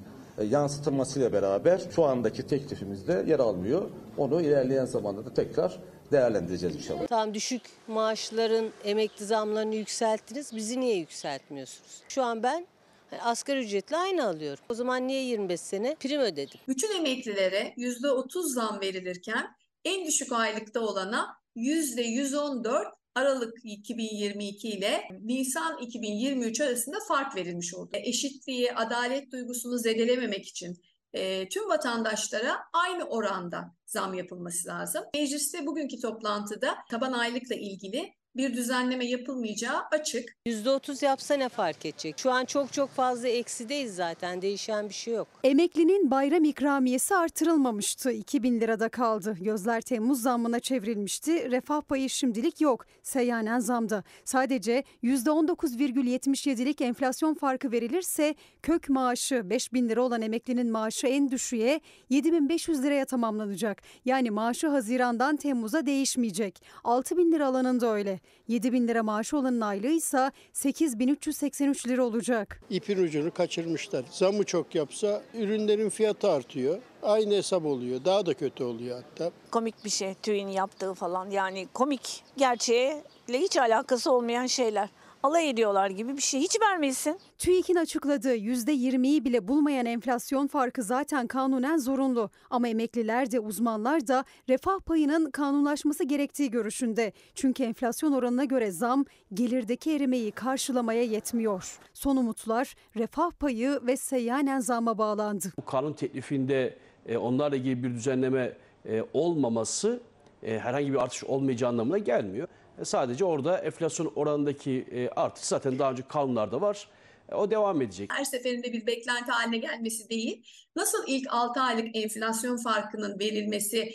[0.45, 3.91] yansıtılmasıyla beraber şu andaki teklifimizde yer almıyor.
[4.17, 5.79] Onu ilerleyen zamanda da tekrar
[6.13, 7.07] değerlendireceğiz inşallah.
[7.07, 10.57] Tamam düşük maaşların emekli zamlarını yükselttiniz.
[10.57, 12.03] Bizi niye yükseltmiyorsunuz?
[12.09, 12.67] Şu an ben
[13.11, 14.65] hani asgari ücretle aynı alıyorum.
[14.69, 16.61] O zaman niye 25 sene prim ödedim?
[16.69, 22.85] Bütün emeklilere %30 zam verilirken en düşük aylıkta olana %114
[23.15, 27.91] Aralık 2022 ile Nisan 2023 arasında fark verilmiş oldu.
[27.95, 30.77] Eşitliği, adalet duygusunu zedelememek için
[31.13, 35.05] e, tüm vatandaşlara aynı oranda zam yapılması lazım.
[35.15, 40.37] Mecliste bugünkü toplantıda taban aylıkla ilgili bir düzenleme yapılmayacağı açık.
[40.47, 42.19] %30 yapsa ne fark edecek?
[42.19, 44.43] Şu an çok çok fazla eksideyiz zaten.
[44.43, 45.29] Değişen bir şey yok.
[45.45, 48.11] Emeklinin bayram ikramiyesi artırılmamıştı.
[48.11, 49.37] 2000 lirada kaldı.
[49.41, 51.51] Gözler Temmuz zammına çevrilmişti.
[51.51, 52.87] Refah payı şimdilik yok.
[53.03, 54.05] Seyyanen zamda.
[54.25, 62.83] Sadece %19,77'lik enflasyon farkı verilirse kök maaşı 5000 lira olan emeklinin maaşı en düşüğe 7500
[62.83, 63.83] liraya tamamlanacak.
[64.05, 66.63] Yani maaşı Haziran'dan Temmuz'a değişmeyecek.
[66.85, 67.81] 6000 lira alanın
[68.19, 68.39] da öyle.
[68.49, 72.61] 7000 lira maaşı olanın aylığı ise 8383 lira olacak.
[72.71, 74.05] İpin ucunu kaçırmışlar.
[74.11, 76.79] Zamı çok yapsa ürünlerin fiyatı artıyor.
[77.03, 78.05] Aynı hesap oluyor.
[78.05, 79.31] Daha da kötü oluyor hatta.
[79.51, 81.31] komik bir şey TÜİ'nin yaptığı falan.
[81.31, 84.89] Yani komik gerçeğe hiç alakası olmayan şeyler.
[85.23, 86.41] Alay ediyorlar gibi bir şey.
[86.41, 87.19] Hiç vermesin.
[87.39, 92.31] TÜİK'in açıkladığı %20'yi bile bulmayan enflasyon farkı zaten kanunen zorunlu.
[92.51, 97.13] Ama emekliler de uzmanlar da refah payının kanunlaşması gerektiği görüşünde.
[97.35, 99.05] Çünkü enflasyon oranına göre zam
[99.35, 101.79] gelirdeki erimeyi karşılamaya yetmiyor.
[101.95, 105.53] Son umutlar refah payı ve seyyanen zamma bağlandı.
[105.57, 108.53] Bu kanun teklifinde e, onlarla ilgili bir düzenleme
[108.87, 110.01] e, olmaması
[110.43, 112.49] e, herhangi bir artış olmayacağı anlamına gelmiyor.
[112.81, 116.89] E, sadece orada enflasyon oranındaki e, artış zaten daha önce kanunlarda var.
[117.33, 118.13] E, o devam edecek.
[118.13, 120.47] Her seferinde bir beklenti haline gelmesi değil.
[120.77, 123.95] Nasıl ilk 6 aylık enflasyon farkının verilmesi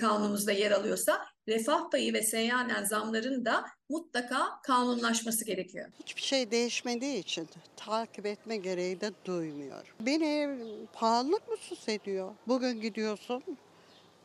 [0.00, 5.88] kanunumuzda yer alıyorsa refah payı ve seyyanen zamların da mutlaka kanunlaşması gerekiyor.
[6.00, 9.88] Hiçbir şey değişmediği için takip etme gereği de duymuyorum.
[10.00, 10.58] Beni
[10.92, 12.32] pahalılık mutsuz ediyor.
[12.46, 13.42] Bugün gidiyorsun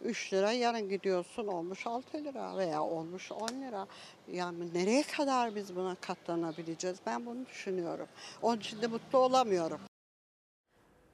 [0.02, 3.88] 3 lira, yarın gidiyorsun olmuş 6 lira veya olmuş 10 lira.
[4.32, 6.98] Yani nereye kadar biz buna katlanabileceğiz?
[7.06, 8.08] Ben bunu düşünüyorum.
[8.42, 9.80] Onun için de mutlu olamıyorum.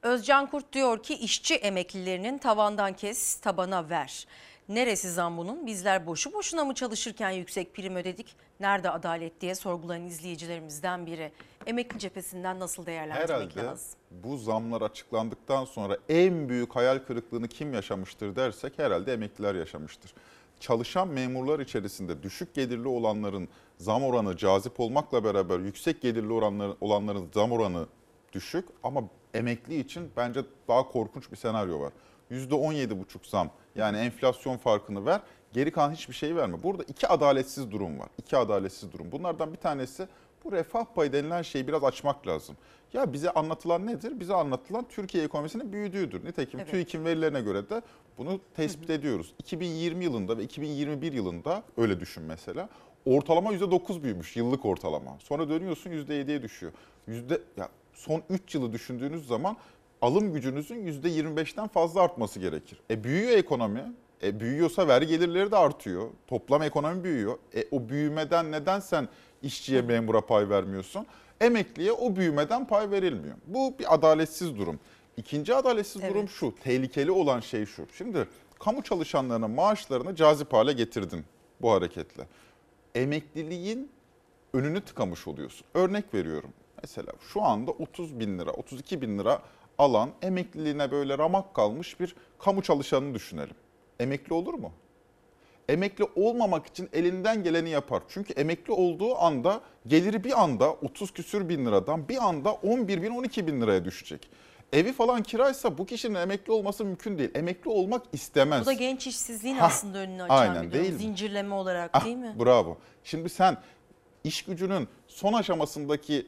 [0.02, 4.28] Özcan Kurt diyor ki işçi emeklilerinin tavandan kes tabana ver.
[4.70, 5.66] Neresi zam bunun?
[5.68, 8.36] Bizler boşu boşuna mı çalışırken yüksek prim ödedik?
[8.60, 11.32] Nerede adalet diye sorgulayan izleyicilerimizden biri.
[11.66, 14.00] Emekli cephesinden nasıl değerlendirmek Herhalde lazım?
[14.12, 20.14] bu zamlar açıklandıktan sonra en büyük hayal kırıklığını kim yaşamıştır dersek herhalde emekliler yaşamıştır.
[20.60, 27.30] Çalışan memurlar içerisinde düşük gelirli olanların zam oranı cazip olmakla beraber yüksek gelirli oranların, olanların
[27.34, 27.86] zam oranı
[28.34, 29.04] düşük ama
[29.34, 31.94] emekli için bence daha korkunç bir senaryo var.
[32.32, 35.22] %17,5 zam yani enflasyon farkını ver
[35.56, 36.64] geri kalan hiçbir şey verme.
[36.64, 38.10] Burada iki adaletsiz durum var.
[38.18, 39.12] İki adaletsiz durum.
[39.12, 40.08] Bunlardan bir tanesi
[40.44, 42.56] bu refah payı denilen şeyi biraz açmak lazım.
[42.94, 44.20] Ya bize anlatılan nedir?
[44.20, 46.26] Bize anlatılan Türkiye ekonomisinin büyüdüğüdür.
[46.26, 46.72] Nitekim Evet.
[46.72, 47.82] TÜİK'in verilerine göre de
[48.18, 49.34] bunu tespit ediyoruz.
[49.40, 52.70] 2020 yılında ve 2021 yılında öyle düşün mesela.
[53.06, 55.18] Ortalama %9 büyümüş yıllık ortalama.
[55.20, 56.72] Sonra dönüyorsun %7'ye düşüyor.
[57.08, 59.58] Yüzde, ya son 3 yılı düşündüğünüz zaman
[60.02, 62.80] alım gücünüzün %25'ten fazla artması gerekir.
[62.92, 63.94] E büyüyor ekonomi.
[64.26, 66.10] E büyüyorsa vergi gelirleri de artıyor.
[66.28, 67.38] Toplam ekonomi büyüyor.
[67.56, 69.08] E o büyümeden neden sen
[69.44, 71.06] işçiye memura pay vermiyorsun?
[71.42, 73.36] Emekliye o büyümeden pay verilmiyor.
[73.48, 74.80] Bu bir adaletsiz durum.
[75.18, 76.56] İkinci adaletsiz durum şu.
[76.64, 77.88] Tehlikeli olan şey şu.
[77.98, 78.28] Şimdi
[78.60, 81.26] kamu çalışanlarının maaşlarını cazip hale getirdin
[81.62, 82.28] bu hareketle.
[82.96, 83.92] Emekliliğin
[84.54, 85.68] önünü tıkamış oluyorsun.
[85.74, 86.50] Örnek veriyorum.
[86.84, 89.42] Mesela şu anda 30 bin lira, 32 bin lira
[89.78, 93.56] alan emekliliğine böyle ramak kalmış bir kamu çalışanını düşünelim.
[94.00, 94.72] Emekli olur mu?
[95.70, 98.04] Emekli olmamak için elinden geleni yapar.
[98.10, 103.12] Çünkü emekli olduğu anda geliri bir anda 30 küsür bin liradan bir anda 11 bin
[103.12, 104.30] 12 bin liraya düşecek.
[104.74, 107.30] Evi falan kiraysa bu kişinin emekli olması mümkün değil.
[107.36, 108.62] Emekli olmak istemez.
[108.62, 110.84] Bu da genç işsizliğin Hah, aslında önünü açan aynen, bir durum.
[110.84, 111.00] değil mi?
[111.00, 112.36] Zincirleme olarak Ah, değil mi?
[112.40, 112.78] Bravo.
[113.04, 113.58] Şimdi sen
[114.24, 116.28] iş gücünün son aşamasındaki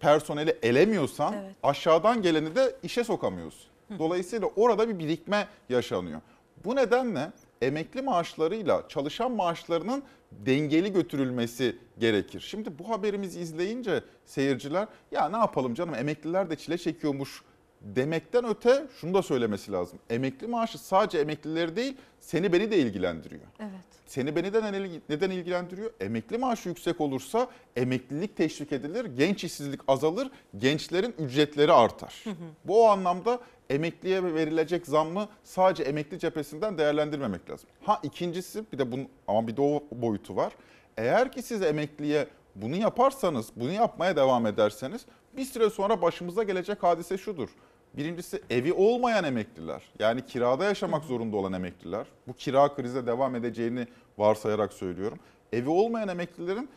[0.00, 1.54] personeli elemiyorsan Evet.
[1.62, 3.70] aşağıdan geleni de işe sokamıyorsun.
[3.98, 6.20] Dolayısıyla orada bir birikme yaşanıyor.
[6.64, 7.32] Bu nedenle
[7.62, 12.40] emekli maaşlarıyla çalışan maaşlarının dengeli götürülmesi gerekir.
[12.40, 17.42] Şimdi bu haberimizi izleyince seyirciler ya ne yapalım canım emekliler de çile çekiyormuş
[17.80, 19.98] demekten öte şunu da söylemesi lazım.
[20.10, 23.42] Emekli maaşı sadece emeklileri değil seni beni de ilgilendiriyor.
[23.60, 23.70] Evet.
[24.06, 24.62] Seni beni de
[25.08, 25.90] neden- ilgilendiriyor?
[26.00, 27.46] Emekli maaşı yüksek olursa
[27.76, 32.24] emeklilik teşvik edilir, genç işsizlik azalır, gençlerin ücretleri artar.
[32.64, 33.40] Bu o anlamda
[33.72, 37.68] emekliye verilecek zammı sadece emekli cephesinden değerlendirmemek lazım.
[37.82, 40.52] Ha ikincisi bir de bunun ama bir o boyutu var.
[40.96, 45.06] Eğer ki siz emekliye bunu yaparsanız, bunu yapmaya devam ederseniz
[45.36, 47.48] bir süre sonra başımıza gelecek hadise şudur.
[47.96, 52.06] Birincisi evi olmayan emekliler yani kirada yaşamak zorunda olan emekliler.
[52.28, 53.86] Bu kira krize devam edeceğini
[54.18, 55.18] varsayarak söylüyorum.
[55.52, 56.68] Evi olmayan emeklilerin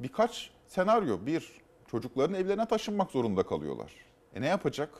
[0.00, 1.26] birkaç senaryo.
[1.26, 1.52] Bir,
[1.90, 3.92] çocukların evlerine taşınmak zorunda kalıyorlar.
[4.34, 4.90] E ne yapacak?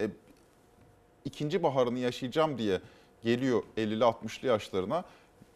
[0.00, 0.08] E,
[1.26, 2.80] ikinci baharını yaşayacağım diye
[3.22, 5.04] geliyor 50'li 60'lı yaşlarına.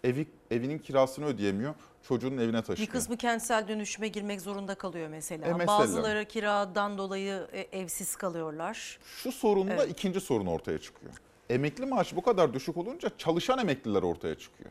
[0.04, 1.74] Evi, evinin kirasını ödeyemiyor.
[2.08, 2.92] Çocuğunun evine Bir taşınıyor.
[2.92, 5.46] kısmı kentsel dönüşüme girmek zorunda kalıyor mesela.
[5.46, 5.66] E, mesela.
[5.66, 8.98] Bazıları kiradan dolayı e, evsiz kalıyorlar.
[9.04, 9.90] Şu sorunda Evet.
[9.90, 11.12] ikinci sorun ortaya çıkıyor.
[11.50, 14.70] Emekli maaşı bu kadar düşük olunca çalışan emekliler ortaya çıkıyor.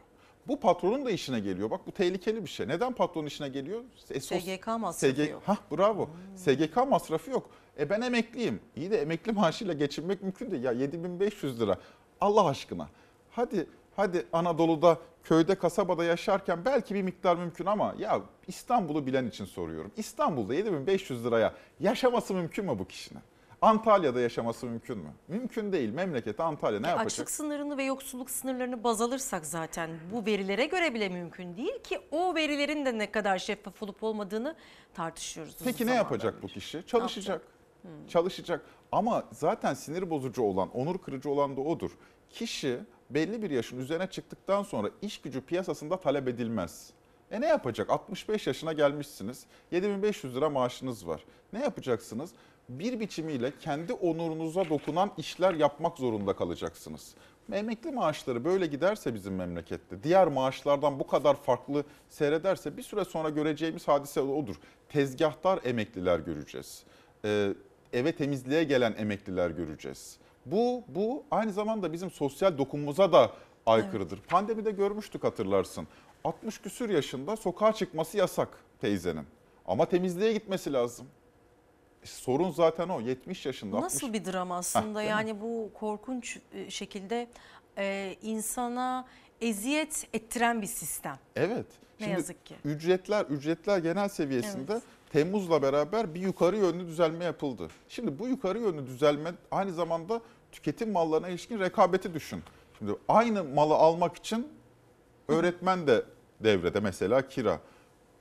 [0.50, 1.72] Bu patronun da işine geliyor.
[1.72, 2.68] Bak bu tehlikeli bir şey.
[2.68, 3.84] Neden patronun işine geliyor?
[4.10, 5.41] E, sos- SGK masrafı SG yok.
[5.45, 6.10] Hah bravo.
[6.36, 7.50] SGK masrafı yok.
[7.80, 8.60] E ben emekliyim.
[8.76, 10.64] İyi de emekli maaşıyla geçinmek mümkün değil.
[10.64, 11.78] Ya 7500 lira.
[12.22, 12.89] Allah aşkına.
[13.32, 19.45] Hadi hadi Anadolu'da köyde kasabada yaşarken belki bir miktar mümkün ama ya İstanbul'u bilen için
[19.45, 19.91] soruyorum.
[19.97, 23.22] İstanbul'da 7500 liraya yaşaması mümkün mü bu kişinin?
[23.62, 25.10] Antalya'da yaşaması mümkün mü?
[25.28, 25.89] Mümkün değil.
[25.89, 27.05] Memleketi Antalya ne yapacak?
[27.05, 31.99] Açlık sınırını ve yoksulluk sınırlarını baz alırsak zaten bu verilere göre bile mümkün değil ki
[32.12, 34.55] o verilerin de ne kadar şeffaf olup olmadığını
[34.93, 35.55] tartışıyoruz.
[35.64, 36.84] Peki ne yapacak bu kişi?
[36.88, 37.41] Çalışacak.
[38.07, 38.66] Çalışacak.
[38.91, 41.91] Ama zaten sinir bozucu olan, onur kırıcı olan da odur.
[42.30, 42.80] Kişi
[43.10, 46.89] belli bir yaşın üzerine çıktıktan sonra iş gücü piyasasında talep edilmez.
[47.32, 47.89] E ne yapacak?
[47.89, 49.45] 65 yaşına gelmişsiniz.
[49.72, 51.24] 7500 lira maaşınız var.
[51.53, 52.32] Ne yapacaksınız?
[52.70, 57.15] Bir biçimiyle kendi onurunuza dokunan işler yapmak zorunda kalacaksınız.
[57.51, 63.30] Emekli maaşları böyle giderse bizim memlekette, diğer maaşlardan bu kadar farklı seyrederse bir süre sonra
[63.30, 64.55] göreceğimiz hadise odur.
[64.89, 66.84] Tezgahtar emekliler göreceğiz.
[67.26, 67.53] Ee,
[67.93, 70.17] eve temizliğe gelen emekliler göreceğiz.
[70.45, 73.32] Bu bu aynı zamanda bizim sosyal dokunumuza da
[73.65, 74.20] aykırıdır.
[74.22, 75.88] Pandemide görmüştük hatırlarsın.
[76.24, 78.49] 60 küsür yaşında sokağa çıkması yasak
[78.82, 79.26] teyzenin.
[79.65, 81.07] Ama temizliğe gitmesi lazım.
[82.04, 83.78] Sorun zaten o 70 yaşında.
[83.78, 85.06] 60 Nasıl bir dram aslında mi?
[85.06, 87.28] yani bu korkunç e, şekilde
[87.78, 89.06] e, insana
[89.41, 91.20] eziyet ettiren bir sistem.
[91.36, 91.66] Evet.
[92.00, 92.56] Ne Şimdi yazık ki.
[92.66, 94.84] Ücretler, ücretler genel seviyesinde Evet.
[95.12, 97.68] Temmuz'la beraber bir yukarı yönlü düzelme yapıldı.
[97.89, 100.22] Şimdi bu yukarı yönlü düzelme aynı zamanda
[100.52, 102.43] tüketim mallarına ilişkin rekabeti düşün.
[102.78, 104.47] Şimdi aynı malı almak için
[105.28, 106.04] öğretmen de
[106.39, 107.60] devrede mesela kira.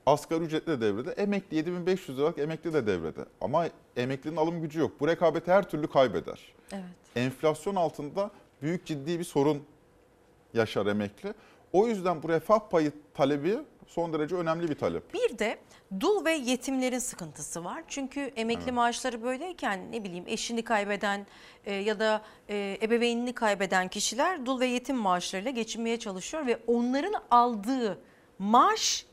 [0.08, 3.24] Asgari ücretli de devrede, emekli 7500 liralık emekli de devrede.
[3.40, 5.00] Ama emeklinin alım gücü yok.
[5.00, 6.52] Bu rekabeti her türlü kaybeder.
[6.72, 6.84] Evet.
[7.16, 8.30] Enflasyon altında
[8.62, 9.62] büyük ciddi bir sorun
[10.54, 11.34] yaşar emekli.
[11.72, 15.14] O yüzden bu refah payı talebi son derece önemli bir talep.
[15.14, 15.58] Bir de
[16.00, 17.84] dul ve yetimlerin sıkıntısı var.
[17.88, 18.72] Çünkü emekli Evet.
[18.74, 21.26] maaşları böyleyken ne bileyim eşini kaybeden
[21.64, 27.14] e, ya da e, ebeveynini kaybeden kişiler dul ve yetim maaşlarıyla geçinmeye çalışıyor ve onların
[27.30, 27.98] aldığı
[28.38, 29.07] maaş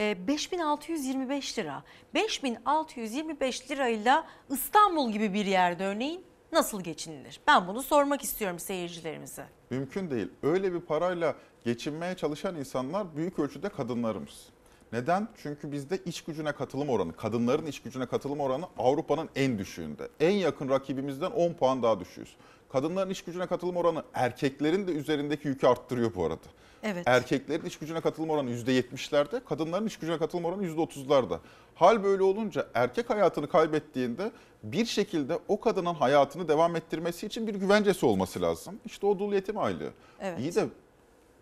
[0.00, 1.82] e, 5625 lira.
[2.14, 7.40] 5625 lirayla İstanbul gibi bir yerde örneğin nasıl geçinilir?
[7.46, 9.46] Ben bunu sormak istiyorum seyircilerimize.
[9.70, 10.28] Mümkün değil.
[10.42, 11.34] Öyle bir parayla
[11.64, 14.48] geçinmeye çalışan insanlar büyük ölçüde kadınlarımız.
[14.92, 15.28] Neden?
[15.42, 20.08] Çünkü bizde iş gücüne katılım oranı, kadınların iş gücüne katılım oranı Avrupa'nın en düşüğünde.
[20.20, 22.36] En yakın rakibimizden 10 puan daha düşüyoruz.
[22.72, 26.46] Kadınların iş gücüne katılım oranı erkeklerin de üzerindeki yükü arttırıyor bu arada.
[26.82, 27.02] Evet.
[27.06, 31.38] Erkeklerin iş gücüne katılım oranı %70'lerde, kadınların iş gücüne katılım oranı %30'larda.
[31.74, 34.30] Hal böyle olunca erkek hayatını kaybettiğinde
[34.62, 38.80] bir şekilde o kadının hayatını devam ettirmesi için bir güvencesi olması lazım.
[38.84, 39.90] İşte o dul yetim aylığı.
[40.20, 40.40] Evet.
[40.40, 40.66] İyi de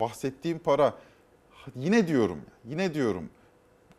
[0.01, 0.95] bahsettiğim para
[1.77, 3.31] yine diyorum, yine diyorum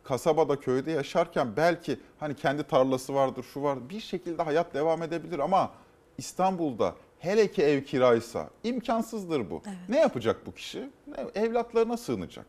[0.09, 5.39] kasabada köyde yaşarken belki hani kendi tarlası vardır, şu var bir şekilde hayat devam edebilir
[5.39, 5.71] ama
[6.17, 9.61] İstanbul'da hele ki ev kiraysa imkansızdır bu.
[9.89, 10.89] Ne yapacak bu kişi?
[11.35, 12.45] Evlatlarına sığınacak.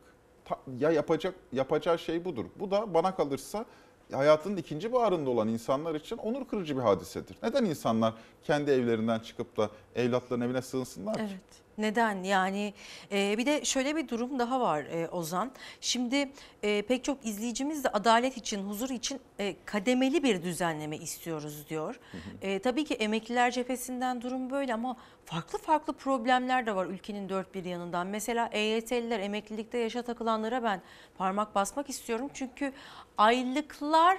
[0.79, 2.45] Ya yapacak yapacağı şey budur.
[2.57, 3.65] Bu da bana kalırsa
[4.13, 7.37] hayatının ikinci baharında olan insanlar için onur kırıcı bir hadisedir.
[7.43, 11.21] Neden insanlar kendi evlerinden çıkıp da evlatların evine sığınsınlar ki?
[11.23, 11.70] Evet.
[11.81, 12.23] Neden?
[12.23, 12.75] Yani
[13.13, 15.51] e, bir de şöyle bir durum daha var e, Ozan.
[15.81, 21.69] Şimdi e, pek çok izleyicimiz de adalet için, huzur için e, kademeli bir düzenleme istiyoruz
[21.69, 22.01] diyor.
[22.43, 27.55] E, tabii ki emekliler cephesinden durum böyle ama farklı farklı problemler de var ülkenin dört
[27.55, 28.07] bir yanından.
[28.07, 30.83] Mesela EYT'liler, emeklilikte yaşa takılanlara ben
[31.19, 32.31] parmak basmak istiyorum.
[32.35, 32.73] Çünkü
[33.19, 34.19] aylıklar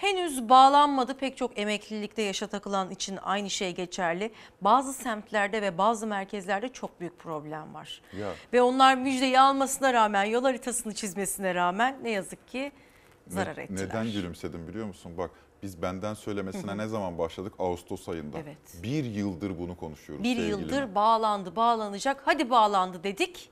[0.00, 1.16] henüz bağlanmadı.
[1.16, 4.32] Pek çok emeklilikte yaşa takılan için aynı şey geçerli.
[4.60, 8.02] Bazı semtlerde ve bazı merkezlerde çok büyük problem var.
[8.18, 8.28] Ya.
[8.52, 12.72] Ve onlar müjdeyi almasına rağmen, yol haritasını çizmesine rağmen ne yazık ki
[13.28, 13.88] zarar Ne- ettiler.
[13.88, 15.12] Neden gülümsedim biliyor musun?
[15.18, 15.30] Bak
[15.62, 16.78] biz benden söylemesine Hı hı.
[16.78, 17.54] ne zaman başladık?
[17.58, 18.38] Ağustos ayında.
[18.38, 18.82] Evet.
[18.82, 20.50] Bir yıldır bunu konuşuyoruz Bir sevgili.
[20.50, 22.22] yıldır bağlandı, bağlanacak.
[22.24, 23.50] Hadi bağlandı dedik.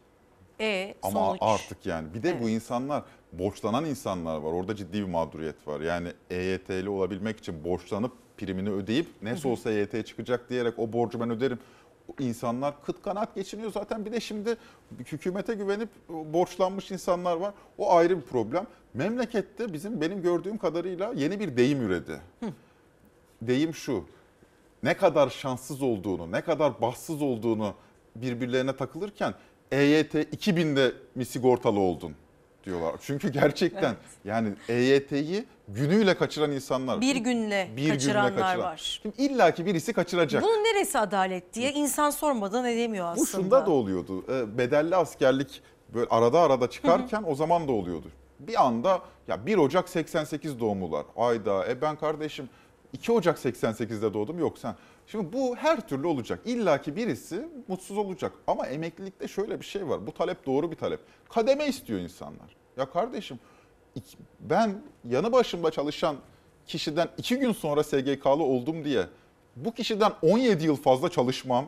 [0.61, 1.39] E Ama sonuç.
[1.43, 3.03] artık yani bir de bu insanlar
[3.39, 4.53] borçlanan insanlar var.
[4.53, 5.81] Orada ciddi bir mağduriyet var.
[5.81, 11.31] Yani EYT'li olabilmek için borçlanıp primini ödeyip nasıl olsa EYT'ye çıkacak diyerek o borcu ben
[11.31, 11.59] öderim.
[12.21, 14.05] İnsanlar kıt kanaat geçiniyor zaten.
[14.05, 14.57] Bir de şimdi
[14.99, 17.55] hükümete güvenip borçlanmış insanlar var.
[17.79, 18.67] O ayrı bir problem.
[18.95, 22.21] Memlekette bizim benim gördüğüm kadarıyla yeni bir deyim üredi.
[23.43, 24.05] Deyim şu.
[24.83, 27.75] Ne kadar şanssız olduğunu, ne kadar bahtsız olduğunu
[28.17, 29.35] birbirlerine takılırken
[29.73, 32.15] EYT 2000'de mi sigortalı oldun
[32.67, 32.95] diyorlar.
[33.01, 33.97] Çünkü gerçekten Evet.
[34.25, 37.01] yani EYT'yi günüyle kaçıran insanlar.
[37.01, 38.99] Bir günle kaçıranlar var.
[39.03, 40.43] Şimdi illaki birisi kaçıracak.
[40.43, 43.21] Bunun neresi adalet diye insan sormadan edemiyor aslında.
[43.23, 44.25] Bu şunda da oluyordu.
[44.33, 45.63] E, Bedelli askerlik
[45.95, 48.07] böyle arada arada çıkarken o zaman da oluyordu.
[48.41, 51.07] Bir anda ya 1 Ocak 88 doğumlular.
[51.17, 52.49] Ayda e ben kardeşim
[52.93, 54.75] 2 Ocak 88'de doğdum yok sen.
[55.07, 56.41] Şimdi bu her türlü olacak.
[56.45, 58.33] İlla ki birisi mutsuz olacak.
[58.47, 60.07] Ama emeklilikte şöyle bir şey var.
[60.07, 61.01] Bu talep doğru bir talep.
[61.29, 62.57] Kademe istiyor insanlar.
[62.77, 63.39] Ya kardeşim
[64.41, 66.17] ben yanı başımda çalışan
[66.67, 69.07] kişiden 2 gün sonra SGK'lı oldum diye
[69.57, 71.67] bu kişiden 17 yıl fazla çalışmam.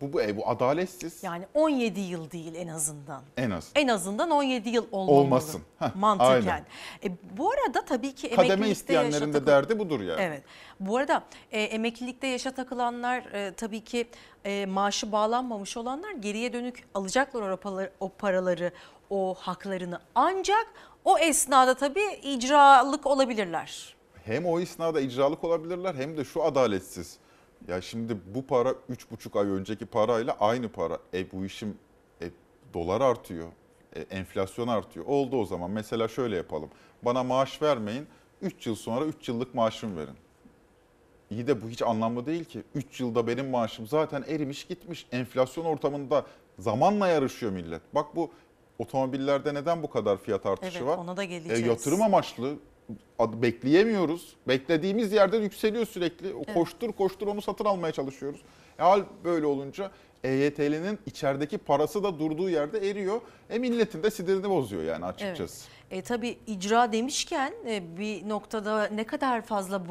[0.00, 1.22] Bu bu, e, bu adaletsiz.
[1.22, 3.22] Yani 17 yıl değil en azından.
[3.36, 3.70] En az.
[3.74, 5.20] En azından 17 yıl olmamalı.
[5.20, 5.62] Olmasın.
[5.78, 6.32] Heh, Mantıken.
[6.32, 6.64] aynen.
[7.04, 10.20] E, bu arada tabii ki Kademe emeklilikte isteyenlerin yaşa de derdi budur yani.
[10.22, 10.42] Evet.
[10.80, 14.08] Bu arada e, emeklilikte yaşa takılanlar e, tabii ki
[14.44, 18.72] e, maaşı bağlanmamış olanlar geriye dönük alacaklar o paraları, o paraları,
[19.10, 20.00] o haklarını.
[20.14, 20.66] Ancak
[21.04, 23.96] o esnada tabii icralık olabilirler.
[24.24, 27.18] Hem o esnada icralık olabilirler hem de şu adaletsiz.
[27.68, 30.98] Ya şimdi bu para 3,5 ay önceki parayla aynı para.
[31.14, 31.78] E bu işim
[32.22, 32.30] e,
[32.74, 33.48] dolar artıyor.
[33.96, 35.06] E, enflasyon artıyor.
[35.06, 35.70] Oldu o zaman.
[35.70, 36.68] Mesela şöyle yapalım.
[37.02, 38.06] Bana maaş vermeyin.
[38.42, 40.14] 3 yıl sonra 3 yıllık maaşımı verin.
[41.30, 42.62] İyi de bu hiç anlamlı değil ki.
[42.74, 45.06] 3 yılda benim maaşım zaten erimiş gitmiş.
[45.12, 46.26] Enflasyon ortamında
[46.58, 47.82] zamanla yarışıyor millet.
[47.94, 48.30] Bak bu
[48.78, 50.98] otomobillerde neden bu kadar fiyat artışı Evet, var?
[50.98, 51.66] ona da E, geleceğiz.
[51.66, 52.54] yatırım amaçlı
[53.20, 54.36] bekleyemiyoruz.
[54.48, 56.34] Beklediğimiz yerde yükseliyor sürekli.
[56.34, 56.54] O Evet.
[56.54, 58.40] Koştur koştur onu satın almaya çalışıyoruz.
[58.78, 59.90] E, hal böyle olunca
[60.24, 63.20] EYT'linin içerideki parası da durduğu yerde eriyor.
[63.50, 65.68] E milletin de sinirini bozuyor yani açıkçası.
[65.90, 65.98] Evet.
[65.98, 69.88] E, tabii icra demişken e, bir noktada ne kadar fazla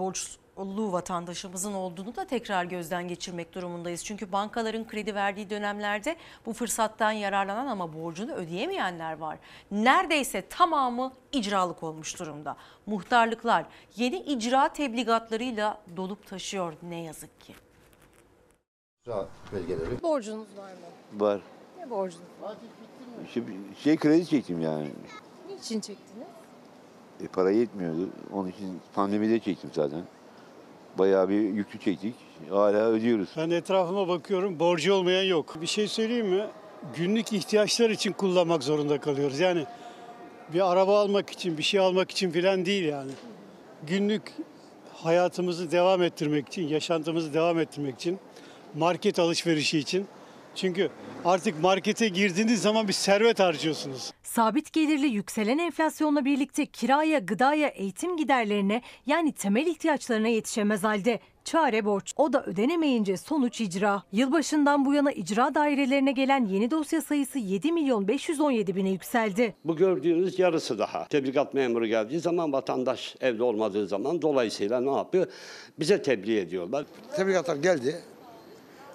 [0.58, 4.04] borçlu vatandaşımızın olduğunu da tekrar gözden geçirmek durumundayız.
[4.06, 9.38] Çünkü bankaların kredi verdiği dönemlerde bu fırsattan yararlanan ama borcunu ödeyemeyenler var.
[9.72, 12.58] Neredeyse tamamı icralık olmuş durumda.
[12.86, 17.56] Muhtarlıklar yeni icra tebligatlarıyla dolup taşıyor ne yazık ki.
[19.54, 20.04] belgeleri.
[20.04, 21.22] Borcunuz var mı?
[21.22, 21.42] Var.
[21.78, 22.28] Ne borcunuz?
[23.28, 23.42] İşte
[23.84, 24.90] şey kredi çektim yani.
[25.50, 26.28] Niçin çektiniz?
[27.24, 28.10] E, para yetmiyordu.
[28.34, 30.04] Onun için pandemide çektim zaten.
[30.98, 32.16] Bayağı bir yüklü çektik.
[32.50, 33.30] Hala ödüyoruz.
[33.38, 35.62] Ben etrafıma bakıyorum borcu olmayan yok.
[35.62, 36.46] Bir şey söyleyeyim mi?
[36.98, 39.40] Günlük ihtiyaçlar için kullanmak zorunda kalıyoruz.
[39.40, 39.66] Yani
[40.54, 43.12] bir araba almak için, bir şey almak için falan değil yani.
[43.88, 44.22] Günlük
[44.94, 48.20] hayatımızı devam ettirmek için, yaşantımızı devam ettirmek için,
[48.76, 50.08] market alışverişi için.
[50.58, 50.90] Çünkü
[51.26, 54.12] artık markete girdiğiniz zaman bir servet harcıyorsunuz.
[54.24, 61.20] Sabit gelirli yükselen enflasyonla birlikte kiraya, gıdaya, eğitim giderlerine yani temel ihtiyaçlarına yetişemez halde.
[61.44, 62.14] Çare borç.
[62.18, 64.04] O da ödenemeyince sonuç icra.
[64.12, 69.56] Yılbaşından bu yana icra dairelerine gelen yeni dosya sayısı 7 milyon 517 bine yükseldi.
[69.66, 71.08] Bu gördüğünüz yarısı daha.
[71.08, 75.28] Tebligat memuru geldiği zaman vatandaş evde olmadığı zaman dolayısıyla ne yapıyor?
[75.80, 76.86] Bize tebliğ ediyorlar.
[77.16, 78.02] Tebligatlar geldi.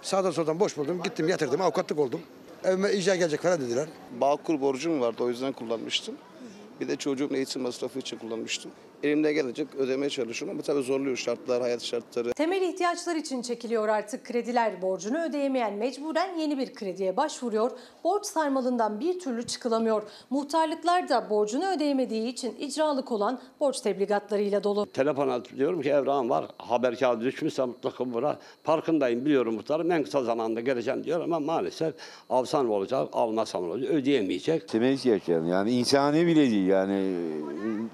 [0.02, 1.02] Sağdan soldan boş buldum.
[1.02, 2.20] Gittim yatırdım avukatlık oldum.
[2.64, 3.88] Evime icra gelecek falan dediler.
[4.20, 6.14] Bağkur borcum vardı o yüzden kullanmıştım.
[6.80, 8.70] Bir de çocuğun eğitim masrafı için kullanmıştım.
[9.02, 12.32] Elimde gelecek ödemeye çalışıyorum ama tabii zorluyor şartlar, hayat şartları.
[12.32, 14.82] Temel ihtiyaçlar için çekiliyor artık krediler.
[14.82, 17.70] Borcunu ödeyemeyen mecburen yeni bir krediye başvuruyor.
[18.04, 20.02] Borç sarmalından bir türlü çıkılamıyor.
[20.30, 24.86] Muhtarlıklar da borcunu ödeyemediği için icralık olan borç tebligatlarıyla dolu.
[24.86, 26.44] Telefona diyorum ki evrağım var.
[26.58, 28.38] Haber kağıdı düşmüşse mutlaka bura.
[28.64, 29.90] Parkındayım biliyorum muhtarım.
[29.90, 31.94] En kısa zamanda geleceğim diyor ama maalesef
[32.30, 33.90] alsam olacak, almasam olacak.
[33.90, 34.68] Ödeyemeyecek.
[34.68, 37.16] Temel ihtiyaçlar yani insani bile değil yani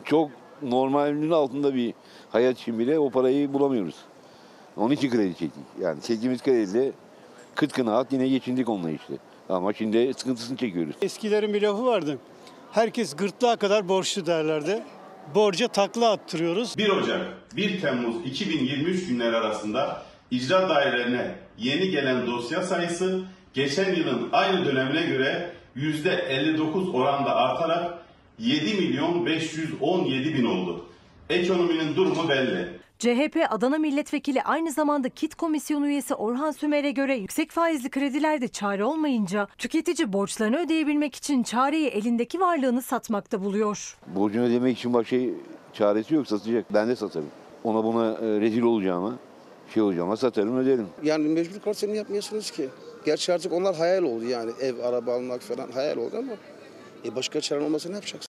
[0.04, 0.30] çok
[0.62, 1.94] normalinin altında bir
[2.30, 3.94] hayat için bile o parayı bulamıyoruz.
[4.76, 5.64] Onun için kredi çektik.
[5.80, 6.92] Yani çektiğimiz krediyle
[7.54, 9.14] kıt kınaat yine geçindik onunla işte.
[9.48, 10.96] Ama şimdi sıkıntısını çekiyoruz.
[11.02, 12.18] Eskilerin bir lafı vardı.
[12.72, 14.82] Herkes gırtlağa kadar borçlu derlerdi.
[15.34, 16.78] Borca takla attırıyoruz.
[16.78, 17.20] 1 Ocak
[17.56, 23.22] 1 Temmuz 2023 günleri arasında icra dairelerine yeni gelen dosya sayısı
[23.54, 27.97] geçen yılın aynı dönemine göre %59 oranda artarak
[28.38, 30.84] 7 milyon 517 bin oldu.
[31.30, 32.68] Ekonominin durumu belli.
[32.98, 38.84] CHP Adana Milletvekili aynı zamanda KİT Komisyonu üyesi Orhan Sümer'e göre yüksek faizli kredilerde çare
[38.84, 43.96] olmayınca tüketici borçlarını ödeyebilmek için çareyi elindeki varlığını satmakta buluyor.
[44.06, 45.16] Borcunu ödemek için başka
[45.72, 46.74] çaresi yok satacak.
[46.74, 47.28] Ben de satarım.
[47.64, 49.14] Ona buna e, rezil olacağıma
[49.74, 50.86] şey olacağıma satarım öderim.
[51.02, 52.68] Yani mecbur kalırsanız yapmıyorsunuz ki.
[53.04, 56.32] Gerçi artık onlar hayal oldu yani ev, araba almak falan hayal oldu ama
[57.04, 58.27] e başka çaren olmasa ne yapacaksın?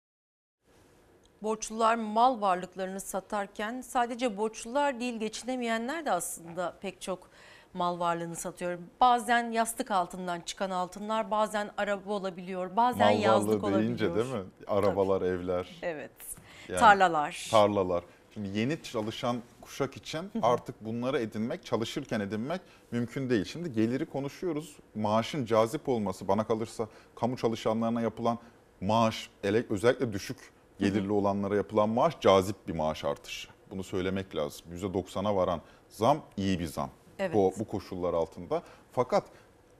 [1.42, 7.30] Borçlular mal varlıklarını satarken sadece borçlular değil geçinemeyenler de aslında pek çok
[7.74, 8.78] mal varlığını satıyor.
[9.00, 14.32] Bazen yastık altından çıkan altınlar, bazen araba olabiliyor, bazen Mal yazlık varlığı deyince olabiliyor.
[14.32, 14.50] değil mi?
[14.66, 15.78] Arabalar, evler.
[15.82, 16.10] Evet.
[16.68, 17.48] Yani Tarlalar.
[17.50, 18.04] Tarlalar.
[18.34, 22.60] Şimdi yeni çalışan kuşak için artık bunları edinmek, çalışırken edinmek
[22.90, 23.44] mümkün değil.
[23.44, 24.76] Şimdi geliri konuşuyoruz.
[24.94, 28.38] Maaşın cazip olması bana kalırsa kamu çalışanlarına yapılan
[28.80, 29.30] maaş,
[29.70, 30.36] özellikle düşük
[30.78, 33.48] gelirli olanlara yapılan maaş cazip bir maaş artışı.
[33.70, 34.66] Bunu söylemek lazım.
[34.74, 36.90] %90'a varan zam iyi bir zam.
[37.18, 37.34] Evet.
[37.34, 38.62] Bu, bu koşullar altında.
[38.92, 39.24] Fakat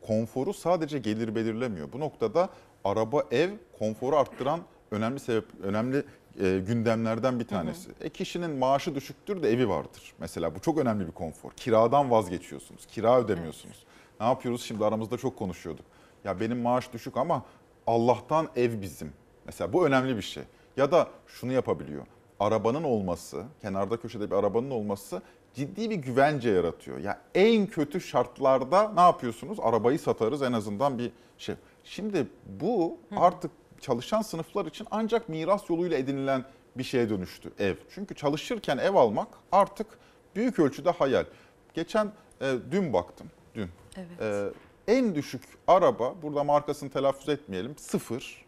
[0.07, 1.93] konforu sadece gelir belirlemiyor.
[1.93, 2.49] Bu noktada
[2.85, 6.05] araba, ev konforu arttıran önemli sebep, önemli
[6.41, 7.91] e, gündemlerden bir tanesi.
[8.01, 10.15] E kişinin maaşı düşüktür de evi vardır.
[10.19, 11.51] Mesela bu çok önemli bir konfor.
[11.51, 12.87] Kiradan vazgeçiyorsunuz.
[12.87, 13.85] Kira ödemiyorsunuz.
[14.21, 14.63] Ne yapıyoruz?
[14.63, 15.85] Şimdi aramızda çok konuşuyorduk.
[16.25, 17.45] Ya benim maaş düşük ama
[17.87, 19.13] Allah'tan ev bizim.
[19.47, 20.43] Mesela bu önemli bir şey.
[20.79, 22.07] Ya da şunu yapabiliyor.
[22.41, 25.23] Arabanın olması, kenarda köşede bir arabanın olması
[25.55, 26.99] ciddi bir güvence yaratıyor.
[26.99, 29.59] Ya en kötü şartlarda ne yapıyorsunuz?
[29.63, 31.55] Arabayı satarız en azından bir şey.
[31.85, 33.51] Şimdi bu artık
[33.81, 36.45] çalışan sınıflar için ancak miras yoluyla edinilen
[36.77, 37.75] bir şeye dönüştü ev.
[37.91, 39.87] Çünkü çalışırken ev almak artık
[40.37, 41.25] büyük ölçüde hayal.
[41.75, 43.71] Geçen e, dün baktım, dün.
[43.97, 44.53] Evet.
[44.87, 48.48] E, en düşük araba, burada markasını telaffuz etmeyelim, sıfır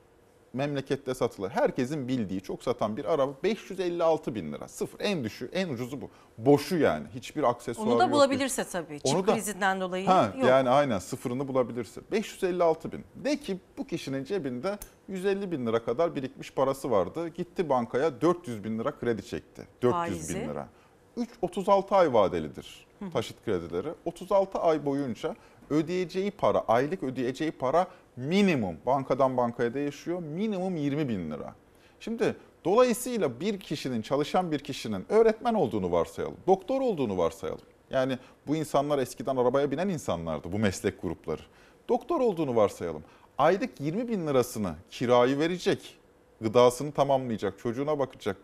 [0.53, 1.51] memlekette satılır.
[1.51, 4.69] Herkesin bildiği, çok satan bir araba 556 bin lira.
[4.69, 6.11] Sıfır, en düşüğü, en ucuzu bu.
[6.39, 8.13] Boşu yani, hiçbir aksesuar Onu da yok.
[8.13, 9.01] bulabilirse tabii.
[9.01, 10.49] Çip Onu da- krizinden dolayı Ha, yok.
[10.49, 12.01] Yani aynen sıfırını bulabilirse.
[12.13, 13.05] 556 bin.
[13.15, 14.79] De ki bu kişinin cebinde
[15.09, 17.29] 150 bin lira kadar birikmiş parası vardı.
[17.29, 19.67] Gitti bankaya 400 bin lira kredi çekti.
[19.83, 20.35] 400 Faizi?
[20.41, 20.69] bin lira.
[21.17, 23.89] 3, 36 ay vadelidir taşıt kredileri.
[24.05, 25.37] 36 ay boyunca
[25.71, 27.87] ödeyeceği para, aylık ödeyeceği para
[28.17, 31.55] minimum, bankadan bankaya değişiyor, minimum 20 bin lira.
[32.01, 37.65] Şimdi dolayısıyla bir kişinin, çalışan bir kişinin öğretmen olduğunu varsayalım, doktor olduğunu varsayalım.
[37.91, 41.43] Yani bu insanlar eskiden arabaya binen insanlardı, bu meslek grupları.
[41.89, 43.03] Doktor olduğunu varsayalım.
[43.39, 45.99] Aylık 20 bin lirasını kirayı verecek,
[46.41, 48.37] gıdasını tamamlayacak, çocuğuna bakacak,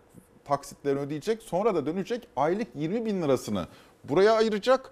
[0.45, 3.67] taksitlerini ödeyecek, sonra da dönecek aylık 20 bin lirasını
[4.05, 4.91] buraya ayıracak.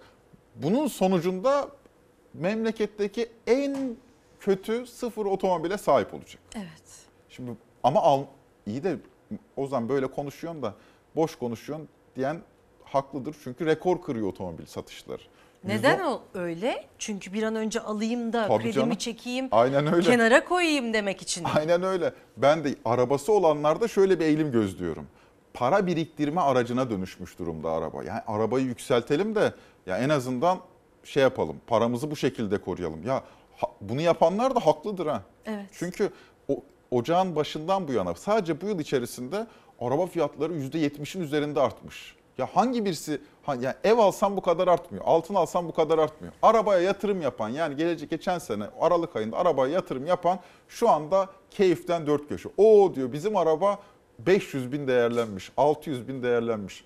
[0.55, 1.69] Bunun sonucunda
[2.33, 3.95] memleketteki en
[4.49, 6.41] kötü sıfır otomobile sahip olacak.
[6.55, 6.83] Evet.
[7.29, 7.51] Şimdi
[7.83, 8.23] ama al,
[8.65, 8.97] iyi de
[9.57, 10.73] o zaman böyle konuşuyorsun da
[11.15, 12.41] boş konuşuyorsun diyen
[12.83, 13.35] haklıdır.
[13.43, 15.21] Çünkü rekor kırıyor otomobil satışları.
[15.63, 16.85] Neden o öyle?
[16.99, 18.95] Çünkü bir an önce alayım da Tabii kredimi canım.
[18.95, 20.09] çekeyim, Aynen öyle.
[20.09, 21.43] kenara koyayım demek için.
[21.55, 22.13] Aynen öyle.
[22.37, 25.07] Ben de arabası olanlarda şöyle bir eğilim gözlüyorum.
[25.53, 28.03] Para biriktirme aracına dönüşmüş durumda araba.
[28.03, 29.53] Yani arabayı yükseltelim de
[29.85, 30.59] ya en azından
[31.03, 31.55] şey yapalım.
[31.67, 33.03] Paramızı bu şekilde koruyalım.
[33.03, 33.23] Ya
[33.81, 35.21] bunu yapanlar da haklıdır ha.
[35.45, 35.65] Evet.
[35.73, 36.09] Çünkü
[36.49, 39.47] o, ocağın başından bu yana sadece bu yıl içerisinde
[39.79, 42.15] araba fiyatları %70'in üzerinde artmış.
[42.37, 45.03] Ya hangi birisi ha- ya ev alsam bu kadar artmıyor.
[45.07, 46.33] Altın alsam bu kadar artmıyor.
[46.41, 52.07] Arabaya yatırım yapan yani gelecek geçen sene Aralık ayında arabaya yatırım yapan şu anda keyiften
[52.07, 52.49] dört köşe.
[52.57, 53.79] O diyor bizim araba
[54.19, 56.85] 500 bin değerlenmiş, 600 bin değerlenmiş.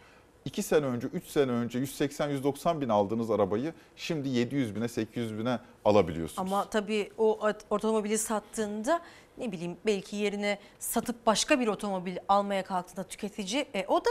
[0.50, 5.60] 2 sene önce, 3 sene önce 180-190 bin aldığınız arabayı şimdi 700 bine, 800 bine
[5.86, 6.39] alabiliyorsunuz.
[6.52, 9.02] Ama tabii o ot- otomobili sattığında
[9.38, 14.10] ne bileyim belki yerine satıp başka bir otomobil almaya kalktığında tüketici e, o da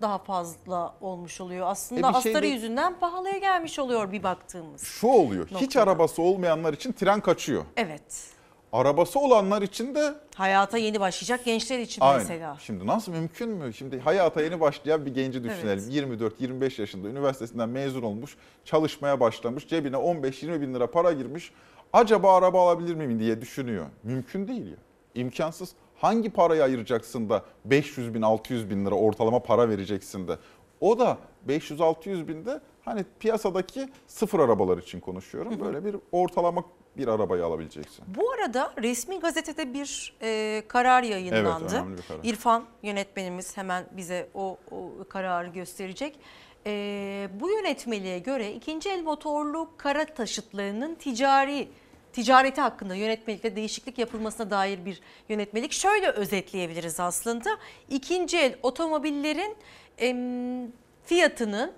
[0.00, 1.66] daha fazla olmuş oluyor.
[1.66, 4.82] Aslında E şey astarı de- yüzünden pahalıya gelmiş oluyor bir baktığımız.
[4.82, 5.82] Şu oluyor, hiç Noktada.
[5.82, 7.64] arabası olmayanlar için tren kaçıyor.
[7.76, 8.33] Evet.
[8.74, 12.18] Arabası olanlar için de Hayata yeni başlayacak gençler için aynı.
[12.18, 12.56] mesela.
[12.60, 13.74] Şimdi nasıl mümkün mü?
[13.74, 15.68] Şimdi hayata yeni başlayan bir genci düşünelim.
[15.68, 16.40] Evet.
[16.40, 21.52] 24-25 yaşında üniversitesinden mezun olmuş, çalışmaya başlamış, cebine 15-20 bin lira para girmiş.
[21.92, 23.86] Acaba araba alabilir miyim diye düşünüyor.
[24.02, 24.76] Mümkün değil ya.
[25.14, 25.72] İmkansız.
[25.96, 30.38] Hangi parayı ayıracaksın da 500 bin, 600 bin lira ortalama para vereceksin de.
[30.80, 31.18] O da
[31.48, 35.60] 500-600 binde hani piyasadaki sıfır arabalar için konuşuyorum.
[35.60, 36.64] Böyle bir ortalama
[36.96, 38.04] bir arabayı alabileceksin.
[38.08, 41.64] Bu arada resmi gazetede bir e, karar yayınlandı.
[41.64, 42.20] Evet, önemli bir karar.
[42.24, 46.18] İrfan yönetmenimiz hemen bize o, o kararı gösterecek.
[46.66, 51.68] E, bu yönetmeliğe göre ikinci el motorlu kara taşıtlarının ticari
[52.12, 55.72] ticareti hakkında yönetmelikte değişiklik yapılmasına dair bir yönetmelik.
[55.72, 57.50] Şöyle özetleyebiliriz aslında.
[57.88, 59.56] İkinci el otomobillerin
[59.98, 60.72] em,
[61.06, 61.72] fiyatının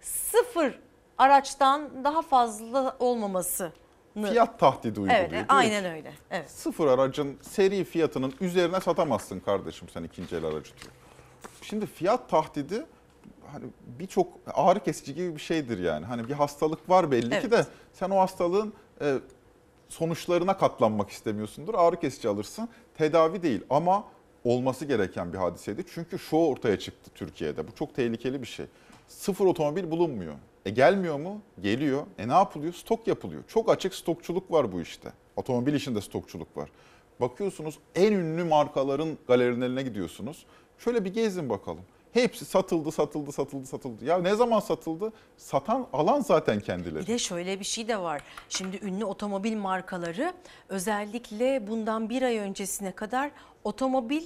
[0.00, 0.78] sıfır
[1.18, 3.72] araçtan daha fazla olmaması.
[4.26, 5.28] Fiyat tahdidi uyguluyor.
[5.32, 6.12] Evet, aynen ki, öyle.
[6.30, 6.50] Evet.
[6.50, 10.92] Sıfır aracın seri fiyatının üzerine satamazsın kardeşim sen ikinci el aracı diyor.
[11.62, 12.86] Şimdi fiyat tahdidi
[13.52, 13.64] hani
[13.98, 16.06] birçok ağrı kesici gibi bir şeydir yani.
[16.06, 17.50] Hani bir hastalık var belli ki Evet.
[17.52, 19.14] de sen o hastalığın e,
[19.88, 21.74] sonuçlarına katlanmak istemiyorsundur.
[21.74, 22.68] Ağrı kesici alırsın.
[22.94, 24.04] Tedavi değil ama
[24.44, 25.84] olması gereken bir hadiseydi.
[25.94, 27.68] Çünkü şu ortaya çıktı Türkiye'de.
[27.68, 28.66] Bu çok tehlikeli bir şey.
[29.08, 30.34] Sıfır otomobil bulunmuyor.
[30.66, 31.40] E gelmiyor mu?
[31.60, 32.02] Geliyor.
[32.18, 32.72] E ne yapılıyor?
[32.72, 33.42] Stok yapılıyor.
[33.48, 35.12] Çok açık stokçuluk var bu işte.
[35.36, 36.70] Otomobil işinde stokçuluk var.
[37.20, 40.46] Bakıyorsunuz en ünlü markaların galerilerine gidiyorsunuz.
[40.78, 41.82] Şöyle bir gezin bakalım.
[42.12, 44.04] Hepsi satıldı, satıldı, satıldı, satıldı.
[44.04, 45.12] Ya ne zaman satıldı?
[45.36, 47.02] Satan alan zaten kendileri.
[47.02, 48.22] Bir de şöyle bir şey de var.
[48.48, 50.32] Şimdi ünlü otomobil markaları
[50.68, 53.30] özellikle bundan bir ay öncesine kadar
[53.64, 54.22] otomobil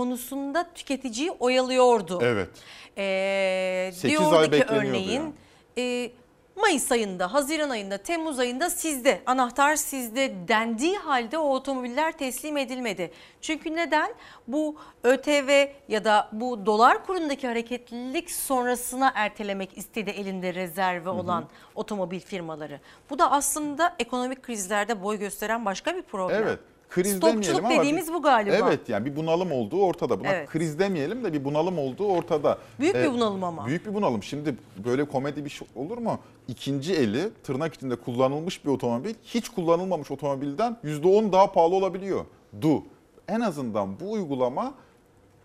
[0.00, 2.18] konusunda tüketiciyi oyalıyordu.
[2.22, 2.48] Evet.
[2.98, 5.34] Ee, Sekiz diyordu ay ki bekleniyordu örneğin
[5.78, 6.10] e,
[6.56, 13.10] Mayıs ayında, Haziran ayında, Temmuz ayında sizde, anahtar sizde dendiği halde o otomobiller teslim edilmedi.
[13.40, 14.14] Çünkü neden?
[14.48, 21.44] Bu ÖTV ya da bu dolar kurundaki hareketlilik sonrasına ertelemek istedi elinde rezerve olan
[21.74, 22.80] otomobil firmaları.
[23.10, 26.42] Bu da aslında ekonomik krizlerde boy gösteren başka bir problem.
[26.42, 26.58] Evet.
[26.90, 28.54] Kriz Stokçuluk demeyelim ama dediğimiz bir- bu galiba.
[28.54, 30.20] Evet yani bir bunalım olduğu ortada.
[30.20, 30.48] Buna Evet.
[30.48, 32.58] kriz demeyelim de bir bunalım olduğu ortada.
[32.80, 33.66] Büyük bir Ee, bunalım ama.
[33.66, 34.22] Büyük bir bunalım.
[34.22, 34.54] Şimdi
[34.84, 36.18] böyle komedi bir şey olur mu?
[36.48, 42.24] İkinci eli tırnak içinde kullanılmış bir otomobil hiç kullanılmamış otomobilden %10 daha pahalı olabiliyor.
[42.62, 42.82] Du.
[43.28, 44.74] En azından bu uygulama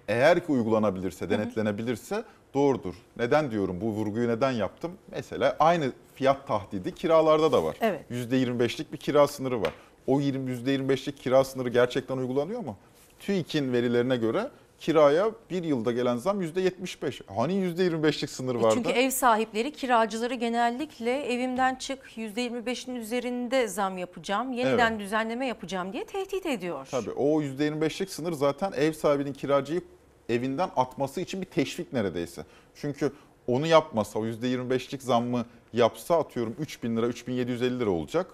[0.08, 2.24] eğer ki uygulanabilirse, denetlenebilirse
[2.54, 2.94] doğrudur.
[3.18, 4.92] Neden diyorum bu vurguyu neden yaptım?
[5.12, 7.76] Mesela aynı fiyat tahdidi kiralarda da var.
[7.82, 8.06] Evet.
[8.12, 9.74] %25'lik bir kira sınırı var.
[10.08, 12.78] O 20 %25'lik kira sınırı gerçekten uygulanıyor mu?
[13.20, 14.50] TÜİK'in verilerine göre
[14.80, 17.22] kiraya bir yılda gelen zam %75.
[17.36, 18.76] Hani %25'lik sınır E vardı?
[18.76, 25.00] Çünkü ev sahipleri kiracıları genellikle evimden çık %25'in üzerinde zam yapacağım, yeniden Evet.
[25.02, 26.88] düzenleme yapacağım diye tehdit ediyor.
[26.92, 29.82] Tabii o %25'lik sınır zaten ev sahibinin kiracıyı
[30.30, 32.46] evinden atması için bir teşvik neredeyse.
[32.76, 33.12] Çünkü
[33.48, 38.28] onu yapmasa, o %25'lik zammı yapsa atıyorum 3 bin lira, 3750 lira olacak.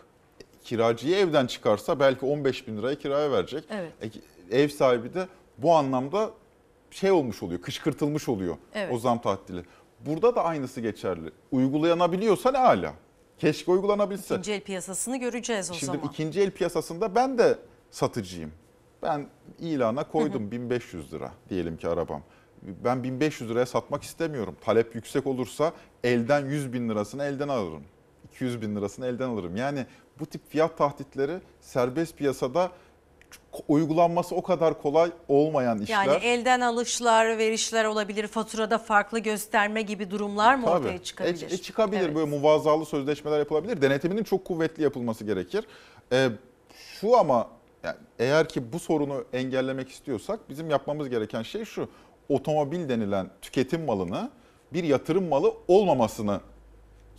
[0.64, 3.64] Kiracıyı evden çıkarsa belki 15 bin liraya kiraya verecek.
[3.70, 3.92] Evet.
[4.52, 5.28] E, Ev sahibi de
[5.58, 6.30] bu anlamda
[6.92, 8.94] şey olmuş oluyor, kışkırtılmış oluyor Evet.
[8.94, 9.64] o zam tahdili.
[10.00, 11.32] Burada da aynısı geçerli.
[11.52, 12.94] Uygulanabiliyorsa ne hala?
[13.38, 14.34] Keşke uygulanabilse.
[14.36, 16.08] İkinci el piyasasını göreceğiz o Şimdi zaman.
[16.08, 17.58] ikinci el piyasasında ben de
[17.92, 18.52] satıcıyım.
[19.04, 19.28] Ben
[19.60, 22.22] ilana koydum 1500 lira diyelim ki arabam.
[22.62, 24.56] Ben 1500 liraya satmak istemiyorum.
[24.62, 25.74] Talep yüksek olursa
[26.04, 27.84] elden 100 bin lirasını elden alırım.
[28.32, 29.56] 200 bin lirasını elden alırım.
[29.56, 29.86] Yani
[30.20, 32.72] bu tip fiyat tahditleri serbest piyasada
[33.68, 36.06] uygulanması o kadar kolay olmayan işler.
[36.06, 40.78] Yani elden alışlar, verişler olabilir, faturada farklı gösterme gibi durumlar mı Tabii.
[40.78, 41.52] ortaya çıkabilir?
[41.52, 42.16] E, e, çıkabilir Evet.
[42.16, 43.82] böyle muvazalı sözleşmeler yapılabilir.
[43.82, 45.68] Denetiminin çok kuvvetli yapılması gerekir.
[46.12, 46.30] E,
[46.76, 47.48] şu ama
[47.84, 51.90] yani eğer ki bu sorunu engellemek istiyorsak bizim yapmamız gereken şey şu.
[52.30, 54.32] Otomobil denilen tüketim malını
[54.74, 56.40] bir yatırım malı olmamasını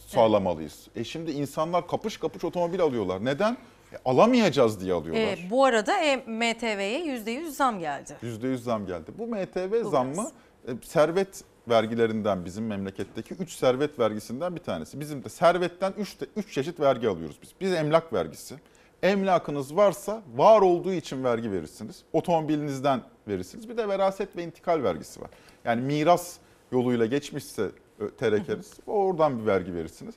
[0.07, 0.89] sağlamalıyız.
[0.97, 3.25] E şimdi insanlar kapış kapış otomobil alıyorlar.
[3.25, 3.53] Neden?
[3.93, 5.23] E, alamayacağız diye alıyorlar.
[5.23, 8.17] E, bu arada e, MTV'ye %100 zam geldi.
[8.23, 9.11] %100 zam geldi.
[9.19, 10.31] Bu MTV Bu zammı
[10.69, 15.01] e, servet vergilerinden bizim memleketteki 3 servet vergisinden bir tanesi.
[15.01, 17.51] Bizim de servetten 3 3 çeşit vergi alıyoruz biz.
[17.61, 18.55] Biz emlak vergisi.
[19.03, 22.03] Emlakınız varsa var olduğu için vergi verirsiniz.
[22.13, 23.69] Otomobilinizden verirsiniz.
[23.69, 25.31] Bir de veraset ve intikal vergisi var.
[25.65, 26.37] Yani miras
[26.73, 27.71] yoluyla geçmişse
[28.11, 28.73] terekeriz.
[28.87, 30.15] Oradan bir vergi verirsiniz.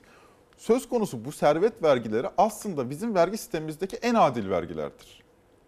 [0.56, 5.22] Söz konusu bu servet vergileri aslında bizim vergi sistemimizdeki en adil vergilerdir.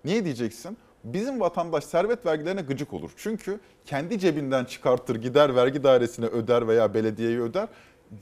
[0.05, 0.78] Niye diyeceksin?
[1.05, 3.11] Bizim vatandaş servet vergilerine gıcık olur.
[3.16, 7.69] Çünkü kendi cebinden çıkartır gider vergi dairesine öder veya belediyeye öder.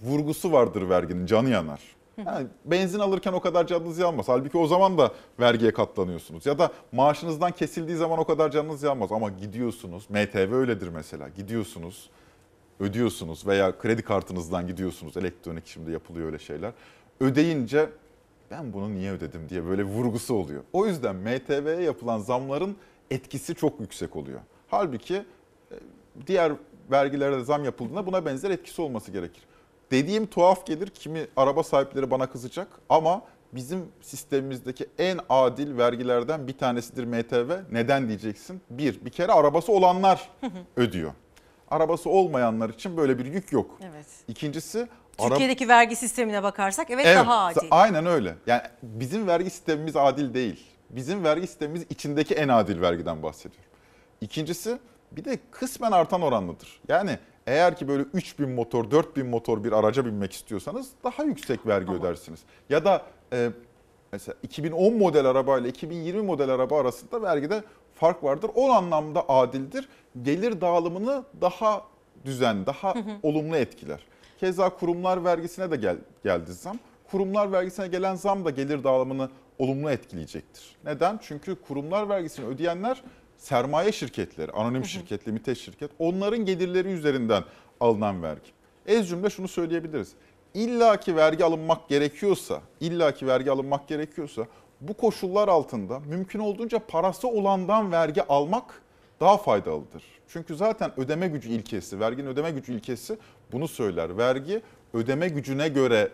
[0.02, 1.81] Vurgusu vardır verginin canı yanar.
[2.27, 4.28] Yani benzin alırken o kadar canınız yanmaz.
[4.28, 5.10] Halbuki o zaman da
[5.40, 6.47] vergiye katlanıyorsunuz.
[6.47, 9.12] Ya da maaşınızdan kesildiği zaman o kadar canınız yanmaz.
[9.12, 11.28] Ama gidiyorsunuz, MTV öyledir mesela.
[11.28, 12.10] Gidiyorsunuz,
[12.80, 15.16] ödüyorsunuz veya kredi kartınızdan gidiyorsunuz.
[15.16, 16.72] Elektronik şimdi yapılıyor öyle şeyler.
[17.20, 17.88] Ödeyince
[18.50, 20.62] ben bunu niye ödedim diye böyle vurgusu oluyor.
[20.72, 22.76] O yüzden MTV'ye yapılan zamların
[23.10, 24.40] etkisi çok yüksek oluyor.
[24.68, 25.24] Halbuki e,
[26.26, 26.52] diğer
[26.90, 29.42] vergilere de zam yapıldığında buna benzer etkisi olması gerekir.
[29.90, 30.86] Dediğim tuhaf gelir.
[30.88, 33.22] Kimi araba sahipleri bana kızacak ama
[33.52, 37.52] bizim sistemimizdeki en adil vergilerden bir tanesidir MTV.
[37.72, 38.60] Neden diyeceksin?
[38.70, 40.30] Bir, bir kere arabası olanlar
[40.76, 41.12] ödüyor.
[41.70, 43.78] Arabası olmayanlar için böyle bir yük yok.
[43.82, 44.06] Evet.
[44.28, 44.88] İkincisi
[45.18, 47.68] ara- Türkiye'deki vergi sistemine bakarsak evet, daha adil.
[47.70, 48.34] Aynen öyle.
[48.47, 50.66] Yani bizim vergi sistemimiz adil değil.
[50.90, 53.70] Bizim vergi sistemimiz içindeki en adil vergiden bahsediyorum.
[54.20, 54.78] İkincisi
[55.12, 56.80] bir de kısmen artan oranlıdır.
[56.88, 61.93] Yani eğer ki böyle 3000 motor, 4000 motor bir araca binmek istiyorsanız daha yüksek vergi
[61.93, 62.40] ödersiniz.
[62.70, 63.02] Ya da
[63.32, 63.51] e,
[64.12, 67.62] mesela 2010 model araba ile 2020 model araba arasında vergide
[67.97, 68.51] fark vardır.
[68.55, 69.89] O anlamda adildir.
[70.23, 71.82] Gelir dağılımını daha
[72.24, 74.06] düzen, daha olumlu etkiler.
[74.40, 76.78] Keza kurumlar vergisine de gel, geldi zam.
[77.10, 80.77] Kurumlar vergisine gelen zam da gelir dağılımını olumlu etkileyecektir.
[80.85, 81.20] Neden?
[81.23, 83.02] Çünkü kurumlar vergisini ödeyenler
[83.36, 87.44] sermaye şirketleri, anonim şirket, limited şirket onların gelirleri üzerinden
[87.81, 88.51] alınan vergi.
[88.86, 90.12] Ez cümle şunu söyleyebiliriz.
[90.55, 94.47] İlla ki vergi alınmak gerekiyorsa, illa ki vergi alınmak gerekiyorsa
[94.80, 98.82] bu koşullar altında mümkün olduğunca parası olandan vergi almak
[99.20, 100.04] daha faydalıdır.
[100.28, 103.18] Çünkü zaten ödeme gücü ilkesi, verginin ödeme gücü ilkesi
[103.52, 104.18] bunu söyler.
[104.18, 104.62] Vergi
[104.94, 106.10] ödeme gücüne göre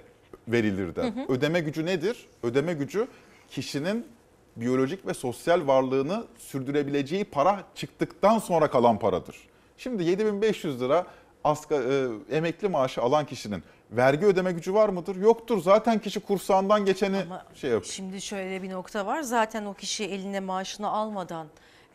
[0.49, 1.05] verilir der.
[1.05, 1.33] Hı hı.
[1.33, 2.27] Ödeme gücü nedir?
[2.43, 3.09] Ödeme gücü
[3.51, 4.07] kişinin
[4.57, 9.37] biyolojik ve sosyal varlığını sürdürebileceği para çıktıktan sonra kalan paradır.
[9.79, 11.07] Şimdi 7500 lira
[11.45, 15.17] asgari, e, emekli maaşı alan kişinin vergi ödeme gücü var mıdır?
[15.17, 15.63] Yoktur.
[15.63, 17.17] Zaten kişi kursağından geçeni
[17.55, 17.93] şey yapıyor.
[17.95, 19.23] Şimdi şöyle bir nokta var.
[19.23, 21.47] Zaten o kişi eline maaşını almadan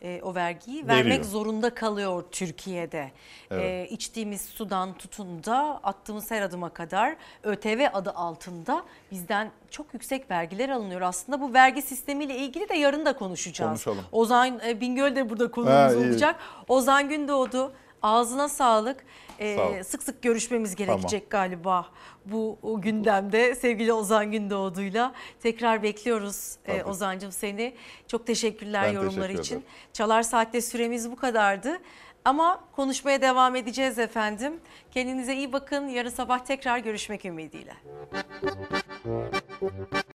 [0.02, 0.88] e, o vergiyi Veriyor.
[1.04, 3.10] vermek zorunda kalıyor Türkiye'de.
[3.50, 3.90] Evet.
[3.90, 10.30] E, içtiğimiz sudan tutun da attığımız her adıma kadar ÖTV adı altında bizden çok yüksek
[10.30, 11.00] vergiler alınıyor.
[11.00, 13.68] Aslında bu vergi sistemiyle ilgili de yarın da konuşacağız.
[13.84, 14.04] Konuşalım.
[14.12, 16.10] Ozan e, Bingöl de burada Ha, konuğumuz iyi.
[16.10, 16.36] olacak.
[16.68, 17.72] Ozan Gündoğdu
[18.02, 19.04] ağzına sağlık.
[19.38, 21.86] E, sık sık görüşmemiz gerekecek galiba
[22.24, 25.14] bu gündemde sevgili Ozan Gündoğdu'yla.
[25.40, 26.90] Tekrar bekliyoruz e, Tabii.
[26.90, 27.74] Ozancığım seni.
[28.06, 29.64] Çok teşekkürler Ben yorumları teşekkür için.
[29.92, 31.78] Çalar Saat'te süremiz bu kadardı.
[32.24, 34.60] Ama konuşmaya devam edeceğiz efendim.
[34.90, 35.88] Kendinize iyi bakın.
[35.88, 37.74] Yarın sabah tekrar görüşmek ümidiyle.